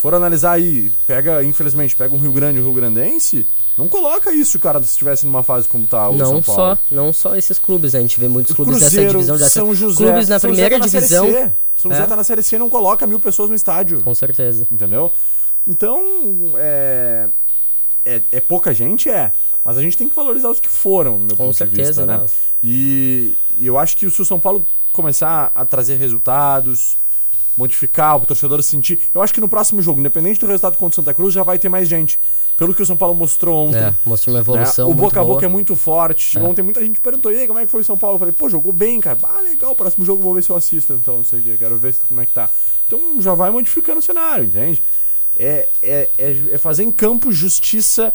for 0.00 0.14
analisar 0.14 0.52
aí, 0.52 0.90
pega, 1.06 1.44
infelizmente, 1.44 1.94
pega 1.94 2.14
um 2.14 2.18
Rio 2.18 2.32
Grande 2.32 2.56
e 2.56 2.60
um 2.62 2.64
Rio 2.64 2.72
Grandense, 2.72 3.46
não 3.76 3.86
coloca 3.86 4.32
isso, 4.32 4.58
cara, 4.58 4.82
se 4.82 4.92
estivesse 4.92 5.26
numa 5.26 5.42
fase 5.42 5.68
como 5.68 5.86
tá 5.86 6.08
o 6.08 6.16
não 6.16 6.26
São 6.26 6.42
Paulo. 6.42 6.76
Só, 6.76 6.78
não 6.90 7.12
só 7.12 7.36
esses 7.36 7.58
clubes, 7.58 7.94
a 7.94 8.00
gente 8.00 8.18
vê 8.18 8.26
muitos 8.26 8.54
clubes 8.54 8.78
Cruzeiro, 8.78 9.04
dessa 9.04 9.12
divisão. 9.12 9.36
Dessa, 9.36 9.50
São 9.50 9.74
José, 9.74 10.02
clubes 10.02 10.28
na 10.28 10.38
São 10.38 10.50
primeira 10.50 10.78
tá 10.78 10.86
divisão. 10.86 11.30
Na 11.30 11.52
São 11.76 11.90
José 11.90 12.02
é. 12.02 12.06
tá 12.06 12.16
na 12.16 12.24
Série 12.24 12.42
C 12.42 12.56
não 12.56 12.70
coloca 12.70 13.06
mil 13.06 13.20
pessoas 13.20 13.50
no 13.50 13.56
estádio. 13.56 14.00
Com 14.00 14.14
certeza. 14.14 14.66
Entendeu? 14.70 15.12
Então, 15.68 16.02
é, 16.56 17.28
é, 18.06 18.22
é 18.32 18.40
pouca 18.40 18.72
gente, 18.72 19.10
é. 19.10 19.32
Mas 19.64 19.76
a 19.76 19.82
gente 19.82 19.96
tem 19.96 20.08
que 20.08 20.16
valorizar 20.16 20.50
os 20.50 20.60
que 20.60 20.68
foram, 20.68 21.18
no 21.18 21.26
meu 21.26 21.36
Com 21.36 21.46
ponto 21.46 21.56
certeza, 21.56 21.82
de 21.82 21.88
vista, 21.88 22.06
né? 22.06 22.26
E, 22.62 23.36
e 23.58 23.66
eu 23.66 23.78
acho 23.78 23.96
que 23.96 24.08
se 24.10 24.22
o 24.22 24.24
São 24.24 24.40
Paulo 24.40 24.66
começar 24.92 25.52
a 25.54 25.64
trazer 25.64 25.96
resultados, 25.96 26.96
modificar, 27.56 28.16
o 28.16 28.26
torcedor 28.26 28.62
sentir. 28.62 28.98
Eu 29.14 29.20
acho 29.20 29.34
que 29.34 29.40
no 29.40 29.48
próximo 29.48 29.82
jogo, 29.82 30.00
independente 30.00 30.40
do 30.40 30.46
resultado 30.46 30.78
contra 30.78 31.00
o 31.00 31.04
Santa 31.04 31.12
Cruz, 31.12 31.34
já 31.34 31.42
vai 31.42 31.58
ter 31.58 31.68
mais 31.68 31.88
gente. 31.88 32.18
Pelo 32.56 32.74
que 32.74 32.82
o 32.82 32.86
São 32.86 32.96
Paulo 32.96 33.14
mostrou 33.14 33.68
ontem. 33.68 33.78
É, 33.78 33.94
mostrou 34.04 34.34
uma 34.34 34.40
né? 34.40 34.42
evolução 34.42 34.86
O 34.86 34.88
muito 34.88 35.00
boca 35.00 35.20
a 35.20 35.22
boa. 35.22 35.34
boca 35.34 35.46
é 35.46 35.48
muito 35.48 35.76
forte. 35.76 36.38
É. 36.38 36.42
Ontem 36.42 36.62
muita 36.62 36.84
gente 36.84 37.00
perguntou, 37.00 37.32
e 37.32 37.40
aí, 37.40 37.46
como 37.46 37.58
é 37.58 37.64
que 37.64 37.70
foi 37.70 37.82
o 37.82 37.84
São 37.84 37.96
Paulo? 37.96 38.16
Eu 38.16 38.18
falei, 38.18 38.32
pô, 38.32 38.48
jogou 38.48 38.72
bem, 38.72 39.00
cara. 39.00 39.18
Ah, 39.22 39.40
legal, 39.40 39.74
próximo 39.74 40.04
jogo 40.04 40.22
vou 40.22 40.34
ver 40.34 40.42
se 40.42 40.50
eu 40.50 40.56
assisto, 40.56 40.92
então, 40.94 41.18
não 41.18 41.24
sei 41.24 41.40
o 41.40 41.42
que, 41.42 41.58
quero 41.58 41.76
ver 41.76 41.94
como 42.08 42.20
é 42.20 42.26
que 42.26 42.32
tá. 42.32 42.50
Então 42.86 43.20
já 43.20 43.34
vai 43.34 43.50
modificando 43.50 43.98
o 43.98 44.02
cenário, 44.02 44.44
entende? 44.44 44.82
É, 45.38 45.68
é, 45.82 46.10
é, 46.18 46.36
é 46.52 46.58
fazer 46.58 46.82
em 46.82 46.90
campo 46.90 47.30
justiça 47.30 48.12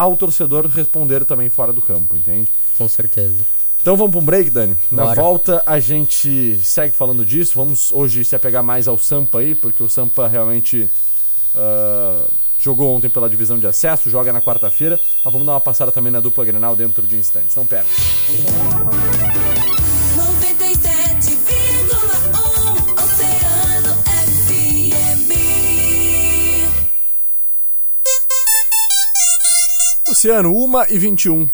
ao 0.00 0.16
torcedor 0.16 0.66
responder 0.66 1.26
também 1.26 1.50
fora 1.50 1.74
do 1.74 1.82
campo, 1.82 2.16
entende? 2.16 2.48
Com 2.78 2.88
certeza. 2.88 3.44
Então 3.82 3.98
vamos 3.98 4.12
para 4.12 4.20
um 4.20 4.24
break, 4.24 4.48
Dani. 4.48 4.74
Na 4.90 5.04
Bora. 5.04 5.20
volta 5.20 5.62
a 5.66 5.78
gente 5.78 6.58
segue 6.62 6.94
falando 6.94 7.24
disso. 7.24 7.52
Vamos 7.54 7.92
hoje 7.92 8.24
se 8.24 8.34
apegar 8.34 8.62
mais 8.62 8.88
ao 8.88 8.96
Sampa 8.96 9.40
aí, 9.40 9.54
porque 9.54 9.82
o 9.82 9.90
Sampa 9.90 10.26
realmente 10.26 10.90
ah, 11.54 12.24
jogou 12.58 12.94
ontem 12.96 13.10
pela 13.10 13.28
divisão 13.28 13.58
de 13.58 13.66
acesso, 13.66 14.08
joga 14.08 14.32
na 14.32 14.40
quarta-feira. 14.40 14.98
Mas 15.22 15.32
vamos 15.32 15.46
dar 15.46 15.52
uma 15.52 15.60
passada 15.60 15.92
também 15.92 16.10
na 16.10 16.20
dupla 16.20 16.46
Grenal 16.46 16.74
dentro 16.74 17.06
de 17.06 17.16
instantes. 17.16 17.54
Não 17.54 17.66
perde. 17.66 17.90
Luciano, 30.20 30.54
1 30.54 30.84
e 30.90 30.98
21. 30.98 31.48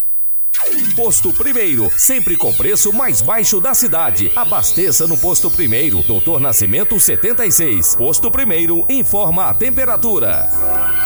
Posto 0.96 1.32
Primeiro, 1.32 1.88
sempre 1.96 2.36
com 2.36 2.52
preço 2.52 2.92
mais 2.92 3.22
baixo 3.22 3.60
da 3.60 3.74
cidade. 3.74 4.32
Abasteça 4.34 5.06
no 5.06 5.16
Posto 5.16 5.48
Primeiro, 5.48 6.02
Doutor 6.02 6.40
Nascimento 6.40 6.98
76. 6.98 7.94
Posto 7.94 8.28
Primeiro, 8.28 8.84
informa 8.88 9.50
a 9.50 9.54
temperatura. 9.54 10.50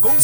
Com 0.00 0.20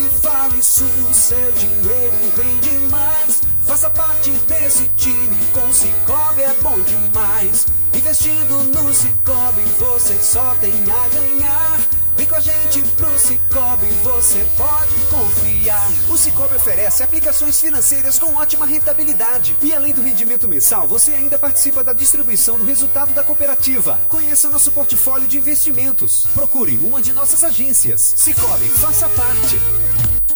Cicobi 0.00 0.08
Vale 0.22 0.62
Sul, 0.62 0.86
seu 1.12 1.52
dinheiro 1.52 2.14
rende 2.36 2.78
mais. 2.90 3.42
Faça 3.66 3.90
parte 3.90 4.30
desse 4.30 4.88
time, 4.96 5.36
com 5.52 5.72
Cicobi 5.72 6.42
é 6.42 6.54
bom 6.62 6.80
demais. 6.80 7.66
Investindo 7.92 8.62
no 8.64 8.94
Cicobi, 8.94 9.62
você 9.78 10.14
só 10.14 10.54
tem 10.60 10.72
a 10.72 11.08
ganhar. 11.08 11.80
Vem 12.16 12.26
com 12.26 12.34
a 12.34 12.40
gente 12.40 12.82
pro 12.96 13.18
Cicobi, 13.18 13.86
você 14.02 14.46
pode 14.56 14.94
confiar. 15.10 15.90
O 16.08 16.16
Cicobi 16.16 16.56
oferece 16.56 17.02
aplicações 17.02 17.60
financeiras 17.60 18.18
com 18.18 18.34
ótima 18.34 18.66
rentabilidade. 18.66 19.56
E 19.62 19.72
além 19.74 19.92
do 19.92 20.02
rendimento 20.02 20.48
mensal, 20.48 20.88
você 20.88 21.12
ainda 21.12 21.38
participa 21.38 21.84
da 21.84 21.92
distribuição 21.92 22.58
do 22.58 22.64
resultado 22.64 23.12
da 23.12 23.22
cooperativa. 23.22 24.00
Conheça 24.08 24.50
nosso 24.50 24.72
portfólio 24.72 25.28
de 25.28 25.38
investimentos. 25.38 26.26
Procure 26.34 26.78
uma 26.78 27.02
de 27.02 27.12
nossas 27.12 27.44
agências. 27.44 28.14
Cicobi, 28.16 28.68
faça 28.68 29.08
parte. 29.10 29.58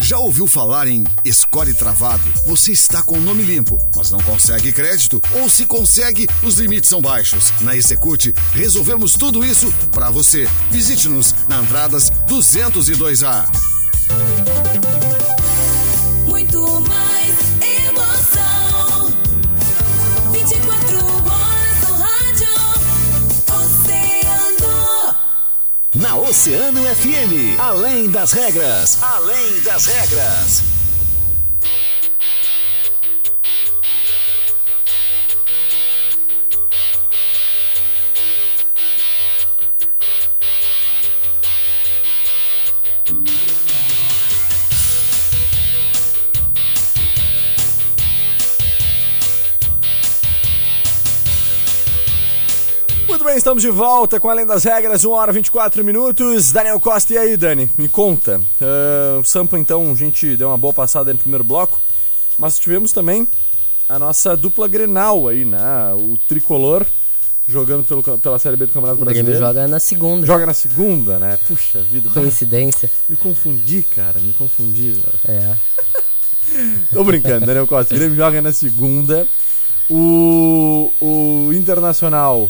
Já 0.02 0.18
ouviu 0.18 0.48
falar 0.48 0.88
em 0.88 1.04
score 1.32 1.74
travado? 1.74 2.24
Você 2.48 2.72
está 2.72 3.04
com 3.04 3.18
o 3.18 3.22
nome 3.22 3.44
limpo, 3.44 3.78
mas 3.96 4.10
não 4.12 4.20
consegue 4.22 4.72
crédito? 4.72 5.22
Ou 5.42 5.50
se 5.50 5.66
consegue, 5.66 6.28
os 6.42 6.56
limites 6.56 6.90
são 6.90 7.02
baixos. 7.02 7.52
Na 7.62 7.76
Execute, 7.76 8.34
resolvemos 8.54 9.14
tudo 9.14 9.46
isso 9.46 9.72
para 9.92 10.10
você. 10.10 10.48
Visite-nos 10.72 11.36
na 11.48 11.58
Andradas 11.58 12.12
202A. 12.28 13.69
Oceano 26.30 26.84
FM, 26.84 27.60
além 27.60 28.08
das 28.08 28.34
regras, 28.34 29.02
além 29.02 29.62
das 29.62 29.88
regras. 29.88 30.79
Estamos 53.50 53.64
de 53.64 53.72
volta 53.72 54.20
com 54.20 54.30
Além 54.30 54.46
das 54.46 54.64
Regras, 54.64 55.04
1 55.04 55.10
hora 55.10 55.32
e 55.32 55.34
24 55.34 55.84
minutos. 55.84 56.52
Daniel 56.52 56.80
Costa, 56.80 57.16
e 57.16 57.18
aí, 57.18 57.36
Dani? 57.36 57.68
Me 57.80 57.90
conta. 57.90 58.40
Ah, 58.62 59.18
o 59.20 59.24
Sampa, 59.24 59.58
então, 59.58 59.92
a 59.92 59.96
gente 59.96 60.38
deu 60.38 60.50
uma 60.50 60.58
boa 60.58 60.72
passada 60.72 61.12
no 61.12 61.18
primeiro 61.18 61.44
bloco, 61.44 61.82
mas 62.38 62.60
tivemos 62.60 62.92
também 62.92 63.28
a 63.88 63.98
nossa 63.98 64.38
dupla 64.38 64.68
Grenal 64.68 65.28
aí, 65.28 65.46
né? 65.46 65.60
O 65.96 66.16
tricolor 66.28 66.86
jogando 67.48 67.84
pelo, 67.84 68.20
pela 68.20 68.38
Série 68.38 68.56
B 68.56 68.68
do 68.68 68.72
Campeonato 68.72 69.02
O 69.02 69.06
Grêmio 69.06 69.24
Brasileiro. 69.24 69.48
joga 69.48 69.68
na 69.68 69.80
segunda. 69.80 70.28
Joga 70.28 70.46
na 70.46 70.54
segunda, 70.54 71.18
né? 71.18 71.40
Puxa 71.48 71.82
vida. 71.82 72.08
Coincidência. 72.12 72.88
Me 73.10 73.18
confundi, 73.18 73.84
cara, 73.96 74.20
me 74.20 74.32
confundi. 74.34 75.02
É. 75.28 75.56
Tô 76.94 77.04
brincando, 77.04 77.48
Daniel 77.48 77.66
Costa. 77.66 77.96
O 77.96 77.98
Grêmio 77.98 78.16
joga 78.16 78.44
na 78.44 78.54
segunda. 78.54 79.26
O, 79.90 80.92
o 81.02 81.52
Internacional 81.52 82.48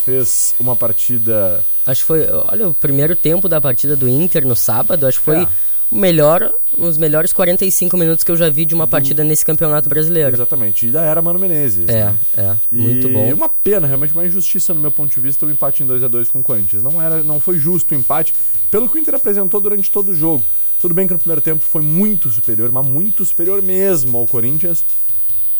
fez 0.00 0.54
uma 0.58 0.74
partida. 0.76 1.64
Acho 1.86 2.00
que 2.00 2.06
foi. 2.06 2.26
Olha, 2.30 2.68
o 2.68 2.74
primeiro 2.74 3.14
tempo 3.16 3.48
da 3.48 3.60
partida 3.60 3.96
do 3.96 4.08
Inter 4.08 4.46
no 4.46 4.56
sábado, 4.56 5.06
acho 5.06 5.18
que 5.18 5.24
foi 5.24 5.38
É. 5.42 5.48
o 5.90 5.96
melhor, 5.96 6.52
os 6.78 6.96
melhores 6.98 7.32
45 7.32 7.96
minutos 7.96 8.22
que 8.22 8.30
eu 8.30 8.36
já 8.36 8.48
vi 8.48 8.64
de 8.64 8.74
uma 8.74 8.86
partida 8.86 9.24
nesse 9.24 9.44
campeonato 9.44 9.88
brasileiro. 9.88 10.34
Exatamente. 10.34 10.86
E 10.86 10.90
da 10.90 11.02
era 11.02 11.20
Mano 11.20 11.38
Menezes. 11.38 11.88
É, 11.88 12.04
né? 12.06 12.18
é, 12.36 12.56
E 12.70 12.76
muito 12.80 13.08
bom. 13.08 13.32
uma 13.34 13.48
pena, 13.48 13.86
realmente 13.86 14.12
uma 14.12 14.24
injustiça 14.26 14.72
no 14.72 14.80
meu 14.80 14.90
ponto 14.90 15.12
de 15.12 15.20
vista 15.20 15.44
o 15.46 15.50
empate 15.50 15.82
em 15.82 15.86
2 15.86 16.04
a 16.04 16.08
2 16.08 16.28
com 16.28 16.40
o 16.40 16.42
Corinthians. 16.42 16.82
Não 16.82 17.00
era, 17.02 17.22
não 17.22 17.40
foi 17.40 17.58
justo 17.58 17.92
o 17.94 17.98
empate 17.98 18.32
pelo 18.70 18.88
que 18.88 18.96
o 18.96 19.00
Inter 19.00 19.14
apresentou 19.14 19.60
durante 19.60 19.90
todo 19.90 20.10
o 20.10 20.14
jogo. 20.14 20.44
Tudo 20.80 20.94
bem 20.94 21.06
que 21.06 21.12
no 21.12 21.18
primeiro 21.18 21.42
tempo 21.42 21.62
foi 21.62 21.82
muito 21.82 22.30
superior, 22.30 22.70
mas 22.72 22.86
muito 22.86 23.24
superior 23.24 23.60
mesmo 23.60 24.16
ao 24.16 24.26
Corinthians. 24.26 24.82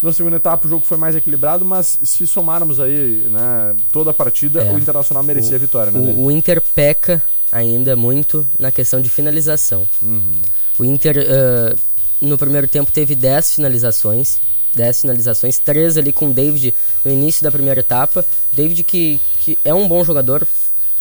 Na 0.02 0.12
segunda 0.12 0.36
etapa 0.36 0.66
o 0.66 0.70
jogo 0.70 0.84
foi 0.84 0.96
mais 0.96 1.14
equilibrado, 1.14 1.64
mas 1.64 1.98
se 2.02 2.26
somarmos 2.26 2.80
aí, 2.80 3.26
né, 3.30 3.74
toda 3.92 4.10
a 4.10 4.14
partida, 4.14 4.62
É. 4.62 4.72
o 4.72 4.78
Internacional 4.78 5.22
merecia 5.22 5.56
a 5.56 5.58
vitória, 5.58 5.92
né? 5.92 6.14
O, 6.16 6.24
o 6.26 6.30
Inter 6.30 6.62
peca 6.74 7.22
ainda 7.52 7.94
muito 7.96 8.46
na 8.58 8.70
questão 8.72 9.00
de 9.00 9.10
finalização. 9.10 9.86
Uhum. 10.00 10.32
O 10.78 10.84
Inter, 10.84 11.26
ah, 11.28 11.74
no 12.20 12.38
primeiro 12.38 12.66
tempo, 12.66 12.90
teve 12.90 13.14
10 13.14 13.54
finalizações. 13.56 14.40
10 14.74 15.00
finalizações, 15.00 15.58
3 15.58 15.98
ali 15.98 16.12
com 16.12 16.30
o 16.30 16.32
David 16.32 16.72
no 17.04 17.10
início 17.10 17.42
da 17.42 17.50
primeira 17.50 17.80
etapa. 17.80 18.24
David, 18.52 18.84
que, 18.84 19.20
que 19.40 19.58
é 19.64 19.74
um 19.74 19.88
bom 19.88 20.04
jogador, 20.04 20.46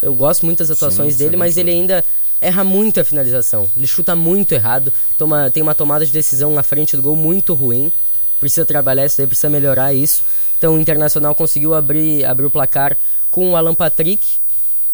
eu 0.02 0.14
gosto 0.16 0.44
muito 0.44 0.58
das 0.58 0.72
atuações 0.72 1.14
Sim, 1.14 1.20
dele, 1.20 1.38
mas 1.38 1.56
ele 1.56 1.70
ainda 1.70 2.04
erra 2.42 2.64
muito 2.64 3.00
a 3.00 3.04
finalização. 3.06 3.70
Ele 3.78 3.86
chuta 3.86 4.16
muito 4.16 4.54
errado, 4.54 4.92
toma, 5.20 5.52
tem 5.52 5.62
uma 5.62 5.76
tomada 5.76 6.04
de 6.04 6.12
decisão 6.12 6.52
na 6.54 6.64
frente 6.64 6.96
do 6.96 7.02
gol 7.04 7.16
muito 7.16 7.54
ruim. 7.54 7.92
Precisa 8.40 8.66
trabalhar 8.66 9.06
isso 9.06 9.18
daí, 9.18 9.28
precisa 9.28 9.50
melhorar 9.50 9.94
isso. 9.94 10.24
Então 10.58 10.76
o 10.76 10.80
Internacional 10.80 11.34
conseguiu 11.36 11.74
abrir, 11.74 12.26
abrir 12.26 12.46
o 12.46 12.52
placar 12.52 12.98
com 13.32 13.52
o 13.52 13.56
Alan 13.56 13.74
Patrick, 13.74 14.38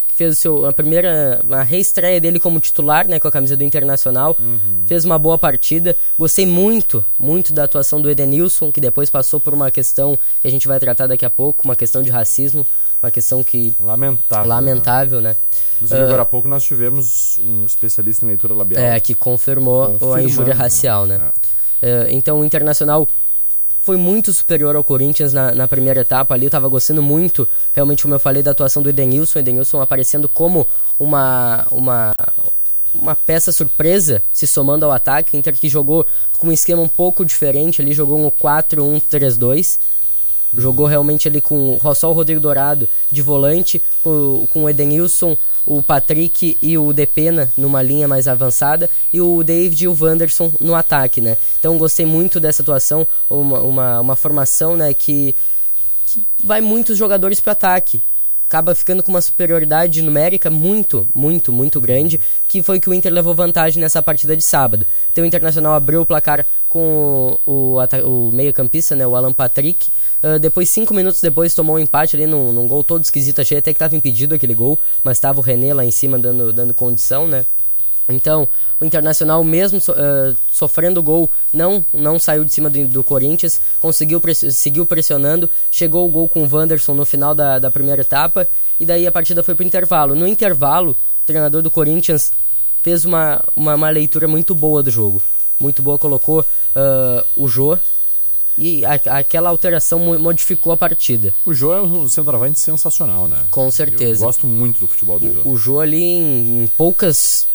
que 0.08 0.14
fez 0.14 0.38
o 0.38 0.40
seu, 0.40 0.66
a 0.66 0.74
primeira 0.74 1.42
uma 1.44 1.64
reestreia 1.64 2.22
dele 2.22 2.40
como 2.40 2.60
titular, 2.60 3.08
né, 3.08 3.20
com 3.20 3.28
a 3.28 3.32
camisa 3.32 3.58
do 3.58 3.64
Internacional. 3.64 4.38
Fez 4.86 5.06
uma 5.06 5.18
boa 5.18 5.38
partida. 5.38 5.96
Gostei 6.18 6.46
muito, 6.46 7.04
muito 7.20 7.54
da 7.54 7.64
atuação 7.64 8.02
do 8.02 8.10
Edenilson, 8.10 8.72
que 8.72 8.80
depois 8.80 9.10
passou 9.10 9.40
por 9.40 9.54
uma 9.54 9.72
questão 9.72 10.18
que 10.42 10.48
a 10.48 10.52
gente 10.52 10.68
vai 10.68 10.80
tratar 10.80 11.08
daqui 11.08 11.26
a 11.26 11.30
pouco, 11.30 11.66
uma 11.66 11.76
questão 11.76 12.02
de 12.02 12.10
racismo, 12.10 12.66
uma 13.02 13.12
questão 13.12 13.44
que 13.44 13.76
Lamentável. 13.80 14.44
né? 14.44 14.56
lamentável, 14.56 15.22
né? 15.22 15.36
Inclusive, 15.76 16.02
agora 16.02 16.22
há 16.22 16.26
pouco 16.26 16.48
nós 16.48 16.64
tivemos 16.64 17.40
um 17.40 17.66
especialista 17.66 18.26
em 18.26 18.28
leitura 18.30 18.54
labial. 18.54 18.84
É, 18.84 19.00
que 19.00 19.14
confirmou 19.14 19.98
a 20.14 20.22
injúria 20.22 20.54
né? 20.54 20.60
racial, 20.60 21.06
né? 21.06 21.20
É, 21.82 22.08
então 22.10 22.40
o 22.40 22.46
Internacional 22.46 23.08
foi 23.86 23.98
muito 23.98 24.34
superior 24.34 24.76
ao 24.76 24.84
Corinthians 24.84 25.32
na, 25.32 25.54
na 25.54 25.67
primeira 25.67 26.02
etapa 26.02 26.34
ali. 26.34 26.45
Eu 26.45 26.50
tava 26.50 26.67
gostando 26.67 27.04
muito, 27.04 27.48
realmente, 27.71 28.02
como 28.02 28.15
eu 28.15 28.19
falei, 28.19 28.41
da 28.41 28.50
atuação 28.50 28.82
do 28.82 28.89
Edenilson. 28.89 29.38
Edenilson 29.38 29.80
aparecendo 29.80 30.28
como 30.28 30.67
uma, 30.98 31.67
uma, 31.69 32.15
uma 32.91 33.15
peça 33.15 33.52
surpresa, 33.52 34.24
se 34.34 34.48
somando 34.48 34.86
ao 34.86 34.91
ataque. 34.91 35.38
Inter 35.38 35.56
que 35.56 35.69
jogou 35.69 36.04
com 36.39 36.48
um 36.48 36.52
esquema 36.52 36.82
um 36.82 36.88
pouco 36.88 37.24
diferente 37.24 37.80
ali, 37.80 37.93
jogou 37.93 38.17
um 38.17 38.32
4-1-3-2. 38.32 39.78
Jogou 40.58 40.88
realmente 40.88 41.28
ali 41.28 41.39
com 41.39 41.80
só 41.93 42.10
o 42.10 42.13
Rodrigo 42.13 42.41
Dourado 42.41 42.89
de 43.12 43.21
volante, 43.21 43.80
com, 44.02 44.48
com 44.50 44.63
o 44.63 44.69
Edenilson, 44.69 45.38
o 45.65 45.82
Patrick 45.82 46.58
e 46.62 46.78
o 46.78 46.93
Depena 46.93 47.51
numa 47.58 47.82
linha 47.82 48.08
mais 48.08 48.28
avançada 48.28 48.89
e 49.12 49.19
o 49.19 49.43
David 49.43 49.84
e 49.84 49.88
o 49.88 49.97
Wanderson 49.99 50.51
no 50.60 50.75
ataque, 50.75 51.21
né? 51.21 51.38
Então 51.60 51.78
gostei 51.78 52.06
muito 52.06 52.39
dessa 52.39 52.62
atuação, 52.62 53.08
uma, 53.30 53.60
uma, 53.62 53.99
uma 53.99 54.15
formação 54.15 54.78
né, 54.78 54.93
que, 54.93 55.36
que 56.06 56.23
vai 56.43 56.62
muitos 56.62 56.97
jogadores 56.97 57.39
para 57.39 57.54
ataque. 57.54 58.04
Acaba 58.48 58.76
ficando 58.76 59.02
com 59.02 59.12
uma 59.12 59.22
superioridade 59.22 60.02
numérica 60.02 60.50
muito, 60.50 61.08
muito, 61.14 61.52
muito 61.52 61.82
grande, 61.82 62.22
que 62.48 62.62
foi 62.62 62.80
que 62.80 62.90
o 62.90 62.94
Inter 62.94 63.12
levou 63.12 63.34
vantagem 63.34 63.82
nessa 63.82 64.02
partida 64.04 64.38
de 64.38 64.44
sábado. 64.44 64.86
Então 65.12 65.24
o 65.24 65.28
Internacional 65.28 65.74
abriu 65.74 66.02
o 66.02 66.06
placar 66.06 66.46
com 66.70 67.38
o, 67.46 67.80
ata- 67.80 68.06
o 68.06 68.32
meio-campista, 68.32 68.96
né, 68.96 69.06
o 69.06 69.16
Alan 69.16 69.34
Patrick. 69.34 69.90
Ah, 70.22 70.38
depois, 70.38 70.70
cinco 70.70 70.94
minutos 70.94 71.22
depois, 71.22 71.56
tomou 71.56 71.76
um 71.76 71.80
empate 71.80 72.16
ali 72.16 72.28
num, 72.28 72.52
num 72.52 72.68
gol 72.68 72.84
todo 72.84 73.04
esquisito. 73.04 73.42
Achei 73.42 73.58
até 73.58 73.74
que 73.74 73.78
estava 73.78 73.96
impedido 73.96 74.36
aquele 74.36 74.54
gol, 74.54 74.80
mas 75.04 75.18
estava 75.18 75.40
o 75.40 75.42
René 75.44 75.74
lá 75.74 75.84
em 75.84 75.92
cima 75.92 76.20
dando, 76.20 76.54
dando 76.54 76.74
condição, 76.74 77.28
né? 77.28 77.46
Então, 78.08 78.48
o 78.80 78.86
Internacional, 78.86 79.44
mesmo 79.44 79.82
so- 79.82 79.94
eh, 79.98 80.34
sofrendo 80.52 81.02
gol, 81.02 81.32
não, 81.52 81.84
não 81.91 82.20
saiu 82.20 82.46
de 82.46 82.54
cima 82.54 82.70
do, 82.70 82.86
do 82.88 83.04
Corinthians, 83.04 83.60
conseguiu 83.80 84.22
press- 84.22 84.46
seguiu 84.56 84.86
pressionando, 84.86 85.50
chegou 85.72 86.06
o 86.06 86.10
gol 86.12 86.30
com 86.30 86.44
o 86.44 86.50
Wanderson 86.56 86.94
no 86.94 87.04
final 87.06 87.34
da, 87.34 87.58
da 87.58 87.72
primeira 87.72 88.02
etapa, 88.02 88.48
e 88.80 88.86
daí 88.86 89.08
a 89.08 89.12
partida 89.12 89.41
foi 89.41 89.56
pro 89.56 89.65
intervalo. 89.65 90.13
No 90.13 90.28
intervalo, 90.28 90.91
o 90.91 91.26
treinador 91.26 91.63
do 91.63 91.72
Corinthians 91.72 92.32
fez 92.84 93.06
uma, 93.06 93.44
uma, 93.56 93.74
uma 93.74 93.89
leitura 93.89 94.28
muito 94.28 94.54
boa 94.54 94.84
do 94.84 94.91
jogo. 94.91 95.20
Muito 95.60 95.82
boa, 95.82 95.98
colocou 95.98 96.46
ah, 96.76 97.26
o 97.36 97.48
Jô, 97.48 97.76
e 98.58 98.86
a- 98.86 99.18
aquela 99.18 99.50
alteração 99.50 99.98
mo- 100.00 100.20
modificou 100.20 100.72
a 100.72 100.78
partida. 100.78 101.34
O 101.46 101.54
Jô 101.54 101.74
é 101.74 101.82
um 101.82 102.08
centroavante 102.08 102.60
sensacional, 102.60 103.28
né? 103.28 103.39
Com 103.50 103.65
Eu 103.65 103.72
certeza. 103.72 104.24
gosto 104.26 104.46
muito 104.46 104.80
do 104.80 104.88
futebol 104.88 105.20
do 105.20 105.34
Jô. 105.34 105.41
O 105.50 105.58
Jô 105.58 105.80
ali 105.82 106.04
em, 106.04 106.63
em 106.63 106.68
poucas. 106.68 107.48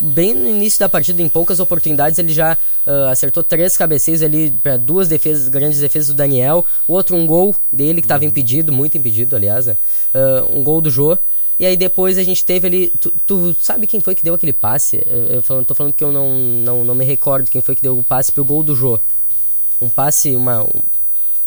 Bem 0.00 0.32
no 0.34 0.48
início 0.48 0.78
da 0.78 0.88
partida, 0.88 1.20
em 1.22 1.28
poucas 1.28 1.58
oportunidades, 1.60 2.18
ele 2.18 2.32
já 2.32 2.56
ah, 2.86 3.10
acertou 3.10 3.42
três 3.42 3.76
cabeceios 3.76 4.22
ali 4.22 4.50
para 4.62 4.76
duas 4.76 5.08
defesas, 5.08 5.48
grandes 5.48 5.80
defesas 5.80 6.08
do 6.08 6.14
Daniel. 6.14 6.64
O 6.86 6.92
outro, 6.92 7.16
um 7.16 7.26
gol 7.26 7.54
dele 7.72 8.00
que 8.00 8.04
estava 8.04 8.24
impedido, 8.24 8.72
muito 8.72 8.96
impedido, 8.96 9.34
aliás, 9.34 9.66
né? 9.66 9.76
Ah, 10.14 10.44
um 10.50 10.62
gol 10.62 10.80
do 10.80 10.90
Jô. 10.90 11.18
E 11.58 11.66
aí 11.66 11.76
depois 11.76 12.16
a 12.18 12.22
gente 12.22 12.44
teve 12.44 12.68
ali. 12.68 12.88
Tu, 13.00 13.12
tu 13.26 13.56
sabe 13.60 13.86
quem 13.88 13.98
foi 14.00 14.14
que 14.14 14.22
deu 14.22 14.34
aquele 14.34 14.52
passe? 14.52 15.02
Eu, 15.04 15.24
eu 15.24 15.42
falando, 15.42 15.64
tô 15.66 15.74
falando 15.74 15.92
porque 15.92 16.04
eu 16.04 16.12
não, 16.12 16.38
não, 16.38 16.84
não 16.84 16.94
me 16.94 17.04
recordo 17.04 17.50
quem 17.50 17.60
foi 17.60 17.74
que 17.74 17.82
deu 17.82 17.98
o 17.98 18.04
passe 18.04 18.30
pro 18.30 18.44
gol 18.44 18.62
do 18.62 18.76
Jô. 18.76 19.00
Um 19.80 19.88
passe, 19.88 20.36
uma, 20.36 20.62
um, 20.62 20.70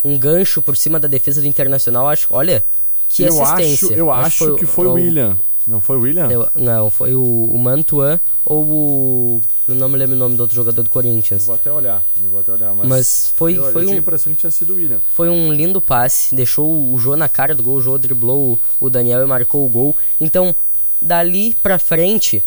um 0.04 0.18
gancho 0.20 0.62
por 0.62 0.76
cima 0.76 1.00
da 1.00 1.08
defesa 1.08 1.40
do 1.40 1.48
Internacional. 1.48 2.10
Acho, 2.10 2.28
olha, 2.32 2.66
que 3.08 3.24
eu 3.24 3.42
assistência. 3.42 3.88
acho, 3.88 3.94
eu 3.94 4.12
acho 4.12 4.56
que 4.56 4.66
foi 4.66 4.88
o 4.88 4.90
o- 4.92 4.94
William. 4.96 5.38
Não 5.68 5.80
foi 5.80 5.98
o 5.98 6.02
William? 6.02 6.28
eu- 6.30 6.50
não, 6.56 6.90
foi 6.90 7.14
o, 7.14 7.22
o 7.46 7.58
Mantuan 7.58 8.20
ou 8.44 8.64
o. 8.64 9.42
Eu 9.68 9.76
não 9.76 9.88
me 9.88 9.98
lembro 9.98 10.16
o 10.16 10.20
nome 10.20 10.36
do 10.36 10.42
outro 10.42 10.56
jogador 10.56 10.82
do 10.82 10.88
Eu 10.88 10.92
Corinthians. 10.92 11.46
vou 11.46 11.56
até 11.56 11.72
olhar. 11.72 12.04
Eu 12.24 12.30
vou 12.32 12.40
até 12.40 12.52
olhar. 12.52 12.74
Mas, 12.74 12.88
Mas 12.88 13.34
foi, 13.36 13.58
eu, 13.58 13.64
foi, 13.72 13.82
eu 13.84 13.86
tinha 13.86 13.94
a 13.94 13.98
um, 13.98 14.00
impressão 14.00 14.34
que 14.34 14.40
tinha 14.40 14.52
sido 14.52 14.74
o 14.74 14.76
William. 14.78 15.00
foi 15.14 15.30
um 15.30 15.54
lindo 15.54 15.80
passe. 15.80 16.34
Deixou 16.36 16.68
o 16.94 16.98
Jô 16.98 17.16
na 17.16 17.30
cara 17.30 17.54
do 17.54 17.62
gol. 17.62 17.76
O 17.76 17.82
Jô 17.82 17.98
driblou 17.98 18.54
o, 18.80 18.86
o 18.86 18.90
Daniel 18.90 19.22
e 19.24 19.26
marcou 19.28 19.66
o 19.66 19.70
gol. 19.70 19.96
Então, 20.20 20.56
dali 21.02 21.56
pra 21.62 21.78
frente. 21.80 22.44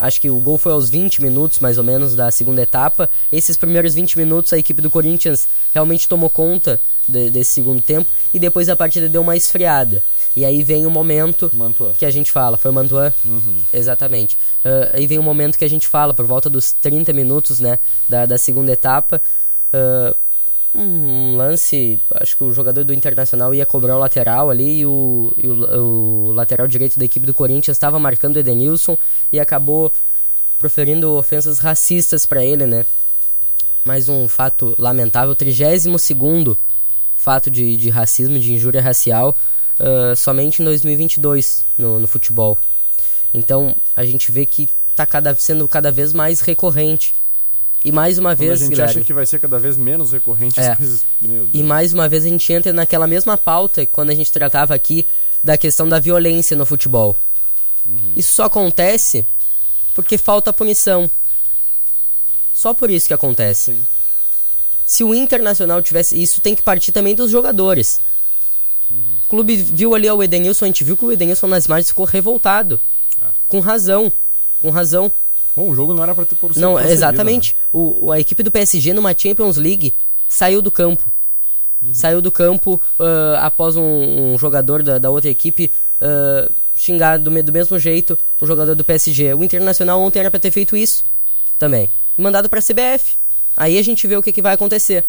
Acho 0.00 0.20
que 0.20 0.30
o 0.30 0.38
gol 0.38 0.56
foi 0.56 0.72
aos 0.72 0.88
20 0.88 1.20
minutos, 1.20 1.58
mais 1.58 1.76
ou 1.76 1.82
menos, 1.82 2.14
da 2.14 2.30
segunda 2.30 2.62
etapa. 2.62 3.10
Esses 3.32 3.56
primeiros 3.56 3.94
20 3.94 4.16
minutos, 4.16 4.52
a 4.52 4.58
equipe 4.58 4.80
do 4.80 4.88
Corinthians 4.88 5.48
realmente 5.74 6.08
tomou 6.08 6.30
conta 6.30 6.80
de- 7.08 7.30
desse 7.30 7.50
segundo 7.52 7.82
tempo. 7.82 8.08
E 8.32 8.38
depois 8.38 8.68
a 8.68 8.76
partida 8.76 9.08
deu 9.08 9.20
uma 9.22 9.36
esfriada. 9.36 10.00
E 10.36 10.44
aí 10.44 10.62
vem 10.62 10.86
o 10.86 10.90
momento 10.90 11.50
Mantua. 11.52 11.94
que 11.98 12.06
a 12.06 12.10
gente 12.10 12.30
fala. 12.30 12.56
Foi 12.56 12.70
o 12.70 12.74
Mantuan? 12.74 13.12
Exatamente. 13.72 14.36
Ah, 14.64 14.90
aí 14.94 15.06
vem 15.06 15.18
o 15.18 15.22
momento 15.22 15.58
que 15.58 15.64
a 15.64 15.70
gente 15.70 15.86
fala, 15.86 16.14
por 16.14 16.26
volta 16.26 16.48
dos 16.48 16.72
30 16.72 17.12
minutos 17.12 17.60
né, 17.60 17.78
da, 18.08 18.26
da 18.26 18.38
segunda 18.38 18.72
etapa. 18.72 19.20
ah, 19.72 20.14
um 20.74 21.36
lance, 21.36 22.00
acho 22.14 22.36
que 22.36 22.44
o 22.44 22.52
jogador 22.52 22.84
do 22.84 22.92
Internacional 22.92 23.54
ia 23.54 23.64
cobrar 23.64 23.96
o 23.96 23.98
lateral 23.98 24.50
ali 24.50 24.80
e 24.80 24.86
o, 24.86 25.32
e 25.36 25.48
o, 25.48 26.28
o 26.28 26.32
lateral 26.32 26.68
direito 26.68 26.98
da 26.98 27.04
equipe 27.04 27.26
do 27.26 27.32
Corinthians 27.34 27.76
estava 27.76 27.98
marcando 27.98 28.36
o 28.36 28.38
Edenilson 28.38 28.96
e 29.32 29.40
acabou 29.40 29.90
proferindo 30.58 31.12
ofensas 31.16 31.58
racistas 31.58 32.26
para 32.26 32.44
ele, 32.44 32.66
né? 32.66 32.84
Mais 33.84 34.08
um 34.08 34.28
fato 34.28 34.74
lamentável, 34.78 35.34
32 35.34 36.00
segundo 36.00 36.58
fato 37.16 37.50
de, 37.50 37.76
de 37.76 37.88
racismo, 37.90 38.38
de 38.38 38.52
injúria 38.52 38.82
racial, 38.82 39.34
ah, 39.78 40.14
somente 40.16 40.60
em 40.62 40.64
2022 40.64 41.64
no, 41.76 42.00
no 42.00 42.06
futebol. 42.06 42.58
Então 43.32 43.76
a 43.94 44.04
gente 44.04 44.30
vê 44.32 44.44
que 44.46 44.68
está 44.90 45.06
cada, 45.06 45.34
sendo 45.34 45.68
cada 45.68 45.90
vez 45.90 46.12
mais 46.12 46.40
recorrente. 46.40 47.14
E 47.84 47.92
mais 47.92 48.18
uma 48.18 48.30
Quando 48.30 48.38
vez, 48.40 48.52
a 48.52 48.56
gente 48.56 48.70
Guilherme, 48.70 48.90
acha 48.90 49.00
que 49.02 49.12
vai 49.12 49.24
ser 49.24 49.38
cada 49.38 49.56
vez 49.56 49.76
menos 49.76 50.10
recorrente 50.10 50.58
É. 50.58 50.72
as 50.72 50.78
coisas. 50.78 51.04
E 51.52 51.62
mais 51.62 51.92
uma 51.92 52.08
vez 52.08 52.26
a 52.26 52.28
gente 52.28 52.52
entra 52.52 52.72
naquela 52.72 53.06
mesma 53.06 53.38
pauta 53.38 53.86
que 53.86 53.92
quando 53.92 54.10
a 54.10 54.14
gente 54.14 54.32
tratava 54.32 54.74
aqui 54.74 55.06
da 55.44 55.56
questão 55.56 55.88
da 55.88 56.00
violência 56.00 56.56
no 56.56 56.66
futebol. 56.66 57.16
Isso 58.16 58.34
só 58.34 58.44
acontece 58.44 59.24
porque 59.94 60.18
falta 60.18 60.52
punição. 60.52 61.10
Só 62.52 62.74
por 62.74 62.90
isso 62.90 63.06
que 63.06 63.14
acontece. 63.14 63.72
Sim. 63.72 63.86
Se 64.84 65.04
o 65.04 65.14
Internacional 65.14 65.80
tivesse. 65.80 66.20
Isso 66.20 66.40
tem 66.40 66.54
que 66.54 66.62
partir 66.62 66.90
também 66.92 67.14
dos 67.14 67.30
jogadores. 67.30 68.00
O 68.90 69.28
clube 69.28 69.56
viu 69.56 69.94
ali 69.94 70.10
o 70.10 70.22
Edenilson, 70.22 70.64
a 70.64 70.68
gente 70.68 70.82
viu 70.84 70.96
que 70.96 71.04
o 71.04 71.12
Edenilson 71.12 71.46
nas 71.46 71.66
imagens 71.66 71.88
ficou 71.88 72.04
revoltado. 72.06 72.80
Com 73.46 73.60
razão. 73.60 74.12
Com 74.60 74.70
razão. 74.70 75.10
Bom, 75.54 75.70
o 75.70 75.74
jogo 75.74 75.92
não 75.92 76.02
era 76.02 76.14
pra 76.14 76.24
ter 76.24 76.36
por 76.36 76.54
Não, 76.56 76.78
exatamente. 76.78 77.56
O, 77.72 78.06
o- 78.06 78.12
a 78.12 78.20
equipe 78.20 78.42
do 78.42 78.50
PSG 78.50 78.92
numa 78.92 79.14
Champions 79.16 79.56
League 79.56 79.94
saiu 80.28 80.62
do 80.62 80.70
campo. 80.70 81.04
Saiu 81.92 82.20
do 82.20 82.30
campo 82.32 82.80
ah, 82.98 83.40
após 83.46 83.76
um, 83.76 84.32
um 84.34 84.38
jogador 84.38 84.82
da, 84.82 84.98
da 84.98 85.10
outra 85.10 85.30
equipe 85.30 85.70
ah, 86.00 86.50
xingar 86.74 87.18
do, 87.18 87.30
do 87.42 87.52
mesmo 87.52 87.78
jeito 87.78 88.18
um 88.40 88.46
jogador 88.46 88.74
do 88.74 88.84
PSG. 88.84 89.34
O 89.34 89.44
Internacional 89.44 90.00
ontem 90.00 90.18
era 90.20 90.30
pra 90.30 90.40
ter 90.40 90.50
feito 90.50 90.76
isso. 90.76 91.04
também. 91.58 91.88
E 92.16 92.22
mandado 92.22 92.48
pra 92.48 92.60
CBF. 92.62 93.16
Aí 93.56 93.78
a 93.78 93.82
gente 93.82 94.06
vê 94.06 94.16
o 94.16 94.22
que, 94.22 94.32
que 94.32 94.42
vai 94.42 94.54
acontecer. 94.54 95.04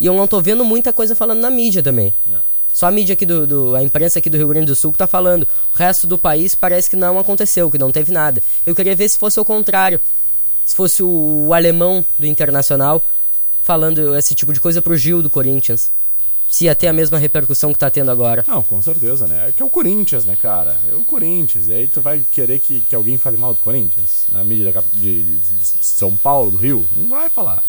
E 0.00 0.06
eu 0.06 0.14
não 0.14 0.26
tô 0.26 0.40
vendo 0.40 0.64
muita 0.64 0.92
coisa 0.92 1.14
falando 1.14 1.40
na 1.40 1.50
mídia 1.50 1.82
também. 1.82 2.12
É. 2.32 2.36
Só 2.74 2.86
a 2.86 2.90
mídia 2.90 3.12
aqui 3.14 3.24
do, 3.24 3.46
do- 3.46 3.76
A 3.76 3.82
imprensa 3.82 4.18
aqui 4.18 4.28
do 4.28 4.36
Rio 4.36 4.48
Grande 4.48 4.66
do 4.66 4.74
Sul 4.74 4.90
que 4.92 4.98
tá 4.98 5.06
falando. 5.06 5.44
O 5.72 5.78
resto 5.78 6.06
do 6.08 6.18
país 6.18 6.54
parece 6.56 6.90
que 6.90 6.96
não 6.96 7.18
aconteceu, 7.18 7.70
que 7.70 7.78
não 7.78 7.90
teve 7.92 8.10
nada. 8.12 8.42
Eu 8.66 8.74
queria 8.74 8.96
ver 8.96 9.08
se 9.08 9.16
fosse 9.16 9.38
o 9.38 9.44
contrário. 9.44 10.00
Se 10.66 10.74
fosse 10.74 11.02
o, 11.02 11.46
o 11.48 11.54
alemão 11.54 12.04
do 12.18 12.26
Internacional 12.26 13.02
falando 13.62 14.16
esse 14.16 14.34
tipo 14.34 14.52
de 14.52 14.60
coisa 14.60 14.82
pro 14.82 14.96
Gil 14.96 15.22
do 15.22 15.30
Corinthians. 15.30 15.90
Se 16.50 16.64
ia 16.66 16.74
ter 16.74 16.86
a 16.88 16.92
mesma 16.92 17.16
repercussão 17.18 17.72
que 17.72 17.78
tá 17.78 17.88
tendo 17.90 18.10
agora. 18.10 18.44
Não, 18.46 18.62
com 18.62 18.80
certeza, 18.82 19.26
né? 19.26 19.48
É 19.48 19.52
que 19.52 19.62
é 19.62 19.64
o 19.64 19.70
Corinthians, 19.70 20.24
né, 20.24 20.36
cara? 20.40 20.76
É 20.90 20.94
o 20.94 21.04
Corinthians. 21.04 21.68
E 21.68 21.72
aí 21.72 21.88
tu 21.88 22.00
vai 22.00 22.24
querer 22.32 22.58
que, 22.60 22.80
que 22.80 22.94
alguém 22.94 23.16
fale 23.18 23.36
mal 23.36 23.54
do 23.54 23.60
Corinthians? 23.60 24.24
Na 24.30 24.44
mídia 24.44 24.70
da 24.72 24.82
de- 24.92 25.22
de 25.36 25.40
São 25.80 26.16
Paulo, 26.16 26.50
do 26.50 26.56
Rio? 26.56 26.84
Não 26.96 27.08
vai 27.08 27.28
falar. 27.30 27.62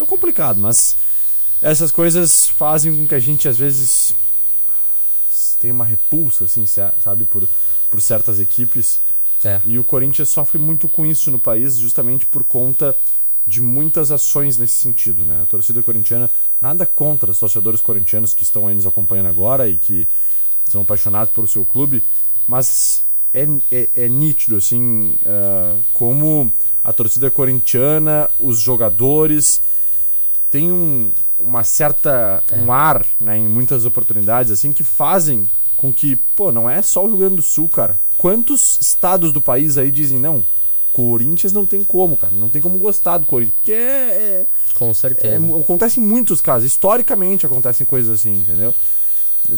É 0.00 0.04
complicado, 0.04 0.58
mas 0.58 0.96
essas 1.62 1.90
coisas 1.90 2.48
fazem 2.48 2.94
com 2.96 3.06
que 3.06 3.14
a 3.14 3.20
gente, 3.20 3.48
às 3.48 3.56
vezes, 3.56 4.14
tenha 5.60 5.72
uma 5.72 5.84
repulsa, 5.84 6.44
assim, 6.44 6.66
sa- 6.66 6.92
sabe, 7.02 7.24
por, 7.24 7.48
por 7.88 8.00
certas 8.00 8.40
equipes. 8.40 9.00
É. 9.44 9.60
E 9.64 9.78
o 9.78 9.84
Corinthians 9.84 10.28
sofre 10.28 10.58
muito 10.58 10.88
com 10.88 11.06
isso 11.06 11.30
no 11.30 11.38
país, 11.38 11.76
justamente 11.76 12.26
por 12.26 12.44
conta 12.44 12.96
de 13.46 13.60
muitas 13.60 14.12
ações 14.12 14.56
nesse 14.56 14.74
sentido, 14.74 15.24
né? 15.24 15.42
A 15.42 15.46
torcida 15.46 15.82
corintiana, 15.82 16.30
nada 16.60 16.86
contra 16.86 17.30
os 17.30 17.38
torcedores 17.40 17.80
corintianos 17.80 18.34
que 18.34 18.42
estão 18.44 18.68
aí 18.68 18.74
nos 18.74 18.86
acompanhando 18.86 19.28
agora 19.28 19.68
e 19.68 19.76
que 19.76 20.06
são 20.64 20.82
apaixonados 20.82 21.32
pelo 21.34 21.48
seu 21.48 21.64
clube, 21.64 22.04
mas 22.46 23.04
é, 23.34 23.44
é, 23.70 23.88
é 23.96 24.08
nítido, 24.08 24.56
assim, 24.56 25.18
ah, 25.26 25.76
como 25.92 26.52
a 26.84 26.92
torcida 26.92 27.30
corintiana, 27.32 28.30
os 28.38 28.60
jogadores, 28.60 29.60
tem 30.52 30.70
um, 30.70 31.10
uma 31.38 31.64
certa 31.64 32.44
um 32.52 32.70
ar, 32.70 33.04
né, 33.18 33.38
em 33.38 33.48
muitas 33.48 33.86
oportunidades 33.86 34.52
assim 34.52 34.70
que 34.70 34.84
fazem 34.84 35.50
com 35.78 35.90
que, 35.90 36.14
pô, 36.36 36.52
não 36.52 36.70
é 36.70 36.80
só 36.82 37.02
o 37.02 37.08
Rio 37.08 37.16
Grande 37.16 37.36
do 37.36 37.42
Sul, 37.42 37.68
cara. 37.68 37.98
Quantos 38.16 38.78
estados 38.78 39.32
do 39.32 39.40
país 39.40 39.78
aí 39.78 39.90
dizem 39.90 40.20
não? 40.20 40.44
Corinthians 40.92 41.52
não 41.52 41.64
tem 41.64 41.82
como, 41.82 42.16
cara. 42.16 42.34
Não 42.36 42.50
tem 42.50 42.60
como 42.60 42.78
gostar 42.78 43.16
do 43.18 43.26
Corinthians, 43.26 43.56
porque 43.56 43.72
é, 43.72 44.46
Com 44.74 44.90
é, 44.90 44.94
certeza. 44.94 45.34
é, 45.34 45.60
acontece 45.60 45.98
em 45.98 46.04
muitos 46.04 46.40
casos. 46.40 46.70
Historicamente 46.70 47.46
acontecem 47.46 47.86
coisas 47.86 48.20
assim, 48.20 48.34
entendeu? 48.34 48.74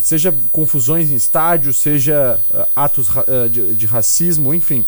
Seja 0.01 0.35
confusões 0.51 1.11
em 1.11 1.17
estádio, 1.17 1.75
seja 1.75 2.41
ah, 2.55 2.69
atos 2.75 3.09
ah, 3.11 3.49
de, 3.51 3.75
de 3.75 3.85
racismo, 3.85 4.55
enfim. 4.55 4.87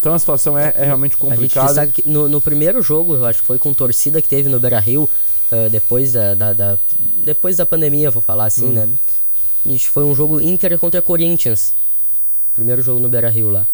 Então 0.00 0.14
a 0.14 0.18
situação 0.18 0.56
é, 0.56 0.72
é 0.76 0.84
realmente 0.84 1.16
A 1.16 1.16
gente 1.16 1.30
complicada. 1.34 1.66
destaca 1.66 1.92
que 1.92 2.08
no, 2.08 2.28
no 2.28 2.40
primeiro 2.40 2.80
jogo, 2.80 3.16
eu 3.16 3.26
acho 3.26 3.40
que 3.40 3.46
foi 3.46 3.58
com 3.58 3.74
torcida 3.74 4.22
que 4.22 4.28
teve 4.28 4.48
no 4.48 4.60
Beira 4.60 4.78
Rio, 4.78 5.10
ah, 5.50 5.68
depois 5.70 6.12
da, 6.12 6.34
da- 6.34 6.52
da- 6.52 6.78
depois 7.24 7.56
da 7.56 7.66
pandemia, 7.66 8.10
vou 8.10 8.22
falar 8.22 8.46
assim, 8.46 8.68
né? 8.72 8.88
A 9.64 9.68
gente 9.68 9.88
foi 9.88 10.04
um 10.04 10.14
jogo 10.14 10.40
Inter 10.40 10.78
contra 10.78 11.02
Corinthians. 11.02 11.74
Primeiro 12.54 12.80
jogo 12.82 13.00
no 13.00 13.08
Beira 13.08 13.28
Rio 13.28 13.48
lá. 13.50 13.66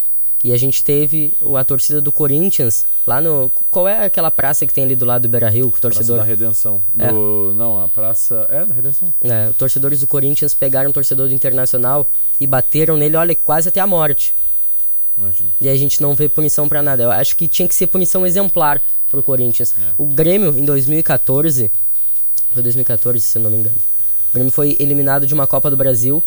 E 0.43 0.51
a 0.51 0.57
gente 0.57 0.83
teve 0.83 1.33
a 1.57 1.63
torcida 1.63 1.99
do 1.99 2.11
Corinthians 2.11 2.85
lá 3.07 3.19
no. 3.19 3.51
Qual 3.71 3.87
é 3.87 4.05
aquela 4.05 4.29
praça 4.29 4.63
que 4.65 4.73
tem 4.73 4.83
ali 4.83 4.95
do 4.95 5.03
lado 5.05 5.23
do 5.23 5.29
Beira 5.29 5.49
Rio 5.49 5.71
que 5.71 5.77
o 5.77 5.81
Praça 5.81 5.95
torcedor. 5.97 6.17
da 6.19 6.23
Redenção. 6.23 6.83
É. 6.99 7.07
Do- 7.07 7.53
Não, 7.55 7.81
a 7.83 7.87
praça. 7.87 8.45
É, 8.49 8.63
da 8.65 8.75
Redenção. 8.75 9.11
É, 9.21 9.49
os 9.49 9.57
torcedores 9.57 10.01
do 10.01 10.07
Corinthians 10.07 10.53
pegaram 10.53 10.91
o 10.91 10.93
torcedor 10.93 11.27
do 11.29 11.33
Internacional 11.33 12.11
e 12.39 12.45
bateram 12.45 12.95
nele, 12.95 13.15
olha, 13.17 13.35
quase 13.35 13.69
até 13.69 13.79
a 13.79 13.87
morte. 13.87 14.35
Imagina. 15.17 15.49
E 15.61 15.69
a 15.69 15.75
gente 15.75 16.01
não 16.01 16.13
vê 16.13 16.27
punição 16.27 16.67
pra 16.67 16.81
nada. 16.83 17.03
Eu 17.03 17.11
acho 17.11 17.35
que 17.35 17.47
tinha 17.47 17.67
que 17.67 17.75
ser 17.75 17.87
punição 17.87 18.25
exemplar 18.25 18.81
pro 19.09 19.23
Corinthians. 19.23 19.73
O 19.97 20.05
Grêmio, 20.05 20.49
em 20.57 20.65
2014, 20.65 21.71
foi 22.51 22.63
2014, 22.63 23.21
se 23.21 23.37
eu 23.37 23.41
não 23.41 23.49
me 23.51 23.57
engano. 23.57 23.77
O 24.29 24.33
Grêmio 24.33 24.51
foi 24.51 24.75
eliminado 24.79 25.25
de 25.25 25.33
uma 25.33 25.47
Copa 25.47 25.69
do 25.69 25.77
Brasil 25.77 26.21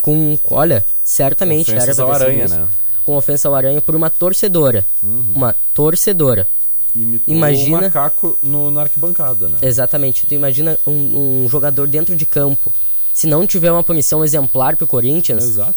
com, 0.00 0.38
olha, 0.50 0.84
certamente 1.02 1.72
era 1.72 1.94
pra 1.94 2.06
ter 2.06 2.12
Aranha, 2.12 2.44
isso. 2.44 2.54
né? 2.54 2.68
Com 3.04 3.16
ofensa 3.16 3.48
ao 3.48 3.54
Aranha 3.54 3.82
por 3.82 3.94
uma 3.96 4.08
torcedora. 4.08 4.86
Uma 5.02 5.54
torcedora. 5.74 6.48
Imitou 6.94 7.34
Imagina- 7.34 7.78
o 7.78 7.82
macaco 7.82 8.38
no, 8.40 8.70
na 8.70 8.82
arquibancada, 8.82 9.48
né? 9.48 9.58
Exatamente. 9.60 10.26
Tu 10.26 10.34
imagina 10.34 10.78
um, 10.86 11.42
um 11.44 11.48
jogador 11.48 11.88
dentro 11.88 12.14
de 12.14 12.24
campo. 12.24 12.72
Se 13.12 13.26
não 13.26 13.46
tiver 13.46 13.70
uma 13.72 13.82
punição 13.82 14.24
exemplar 14.24 14.76
pro 14.76 14.86
Corinthians, 14.86 15.42
Exato. 15.44 15.74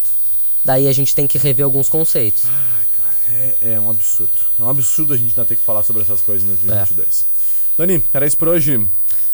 Daí 0.68 0.86
a 0.90 0.92
gente 0.92 1.16
tem 1.16 1.26
que 1.26 1.38
rever 1.38 1.64
alguns 1.64 1.88
conceitos. 1.88 2.44
É, 3.30 3.74
é 3.74 3.80
um 3.80 3.90
absurdo. 3.90 4.32
É 4.60 4.64
um 4.64 4.70
absurdo 4.70 5.14
a 5.14 5.18
gente 5.18 5.30
ainda 5.30 5.46
ter 5.46 5.56
que 5.56 5.62
falar 5.62 5.82
sobre 5.82 6.02
essas 6.02 6.20
coisas 6.22 6.44
em 6.48 6.52
É. 6.52 6.58
2022. 6.58 7.26
Dani, 7.78 8.04
era 8.14 8.28
isso 8.28 8.38
por 8.38 8.50
hoje. 8.50 8.86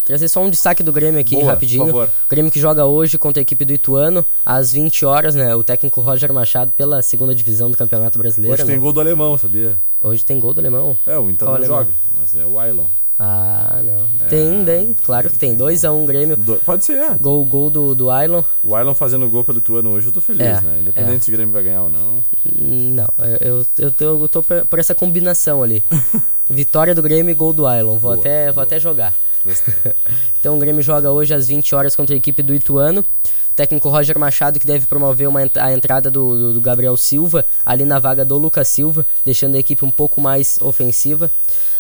Trazer 0.06 0.28
só 0.28 0.44
um 0.44 0.50
destaque 0.50 0.84
do 0.84 0.92
Grêmio 0.92 1.20
aqui, 1.20 1.34
Boa, 1.36 1.52
rapidinho. 1.54 1.86
por 1.86 1.92
favor. 1.92 2.10
O 2.26 2.30
Grêmio 2.30 2.52
que 2.52 2.60
joga 2.60 2.86
hoje 2.86 3.18
contra 3.18 3.40
a 3.42 3.44
equipe 3.44 3.66
do 3.66 3.74
Ituano, 3.74 4.24
às 4.46 4.74
20 4.74 5.06
horas, 5.06 5.34
né? 5.34 5.56
O 5.56 5.64
técnico 5.64 6.02
Roger 6.02 6.32
Machado 6.34 6.72
pela 6.74 7.02
segunda 7.02 7.34
divisão 7.34 7.72
do 7.72 7.78
Campeonato 7.78 8.20
Brasileiro. 8.20 8.54
Hoje 8.54 8.64
né? 8.66 8.72
tem 8.74 8.80
gol 8.80 8.94
do 8.94 9.00
alemão, 9.00 9.36
sabia? 9.38 9.80
Hoje 10.02 10.24
tem 10.26 10.40
gol 10.40 10.54
do 10.54 10.60
alemão. 10.60 10.96
É, 11.08 11.18
o 11.18 11.30
Inter 11.32 11.48
Qual 11.48 11.58
não 11.58 11.66
alemão? 11.66 11.78
joga, 11.80 11.92
mas 12.12 12.36
é 12.36 12.46
o 12.46 12.60
Ailon. 12.60 12.88
Ah, 13.20 13.80
não. 13.84 14.28
Tem, 14.28 14.66
tem. 14.66 14.94
Claro 15.06 15.30
que 15.30 15.38
tem. 15.38 15.56
2x1 15.56 15.92
um, 15.94 16.06
Grêmio. 16.06 16.36
Do- 16.36 16.58
Pode 16.66 16.84
ser, 16.84 16.98
é. 16.98 17.16
Gol, 17.20 17.46
gol 17.46 17.70
do, 17.70 17.94
do 17.96 18.10
Ailon. 18.10 18.44
O 18.64 18.76
Ailon 18.76 18.94
fazendo 18.96 19.30
gol 19.30 19.44
pelo 19.44 19.60
Ituano 19.60 19.92
hoje, 19.92 20.08
eu 20.08 20.12
tô 20.12 20.20
feliz, 20.20 20.42
É, 20.42 20.60
né? 20.62 20.80
Independente 20.82 21.26
se 21.26 21.32
o 21.32 21.34
Grêmio 21.34 21.54
vai 21.54 21.64
ganhar 21.64 21.84
ou 21.84 21.90
não. 21.90 22.24
Não, 22.44 23.08
eu, 23.40 23.66
eu, 23.78 23.92
tô, 23.92 24.04
eu 24.24 24.28
tô 24.28 24.44
por, 24.44 24.80
essa 24.80 24.96
combinação 24.96 25.62
ali. 25.64 25.84
Vitória 26.50 26.94
do 26.94 27.02
Grêmio 27.02 27.32
e 27.32 27.36
gol 27.36 27.54
do 27.54 27.66
Ailon. 27.68 27.98
Vou, 27.98 28.12
Boa, 28.12 28.16
até, 28.16 28.46
vou 28.48 28.56
boa. 28.56 28.64
até 28.66 28.80
jogar. 28.80 29.14
Gostei. 29.46 29.74
Então 30.40 30.58
o 30.58 30.60
Grêmio 30.60 30.82
joga 30.82 31.10
hoje 31.10 31.34
às 31.34 31.48
20 31.48 31.74
horas 31.74 31.96
contra 31.96 32.14
a 32.14 32.18
equipe 32.18 32.44
do 32.44 32.54
Ituano. 32.54 33.00
O 33.02 33.56
técnico 33.56 33.88
Roger 33.88 34.18
Machado 34.20 34.60
que 34.60 34.66
deve 34.68 34.86
promover 34.88 35.30
uma, 35.30 35.40
a 35.56 35.72
entrada 35.72 36.10
do, 36.12 36.36
do- 36.36 36.54
do 36.56 36.60
Gabriel 36.62 36.98
Silva 36.98 37.46
ali 37.66 37.86
na 37.86 37.98
vaga 38.00 38.26
do 38.26 38.38
Lucas 38.38 38.68
Silva, 38.68 39.06
deixando 39.24 39.56
a 39.56 39.60
equipe 39.60 39.86
um 39.86 39.92
pouco 39.92 40.20
mais 40.20 40.58
ofensiva. 40.60 41.32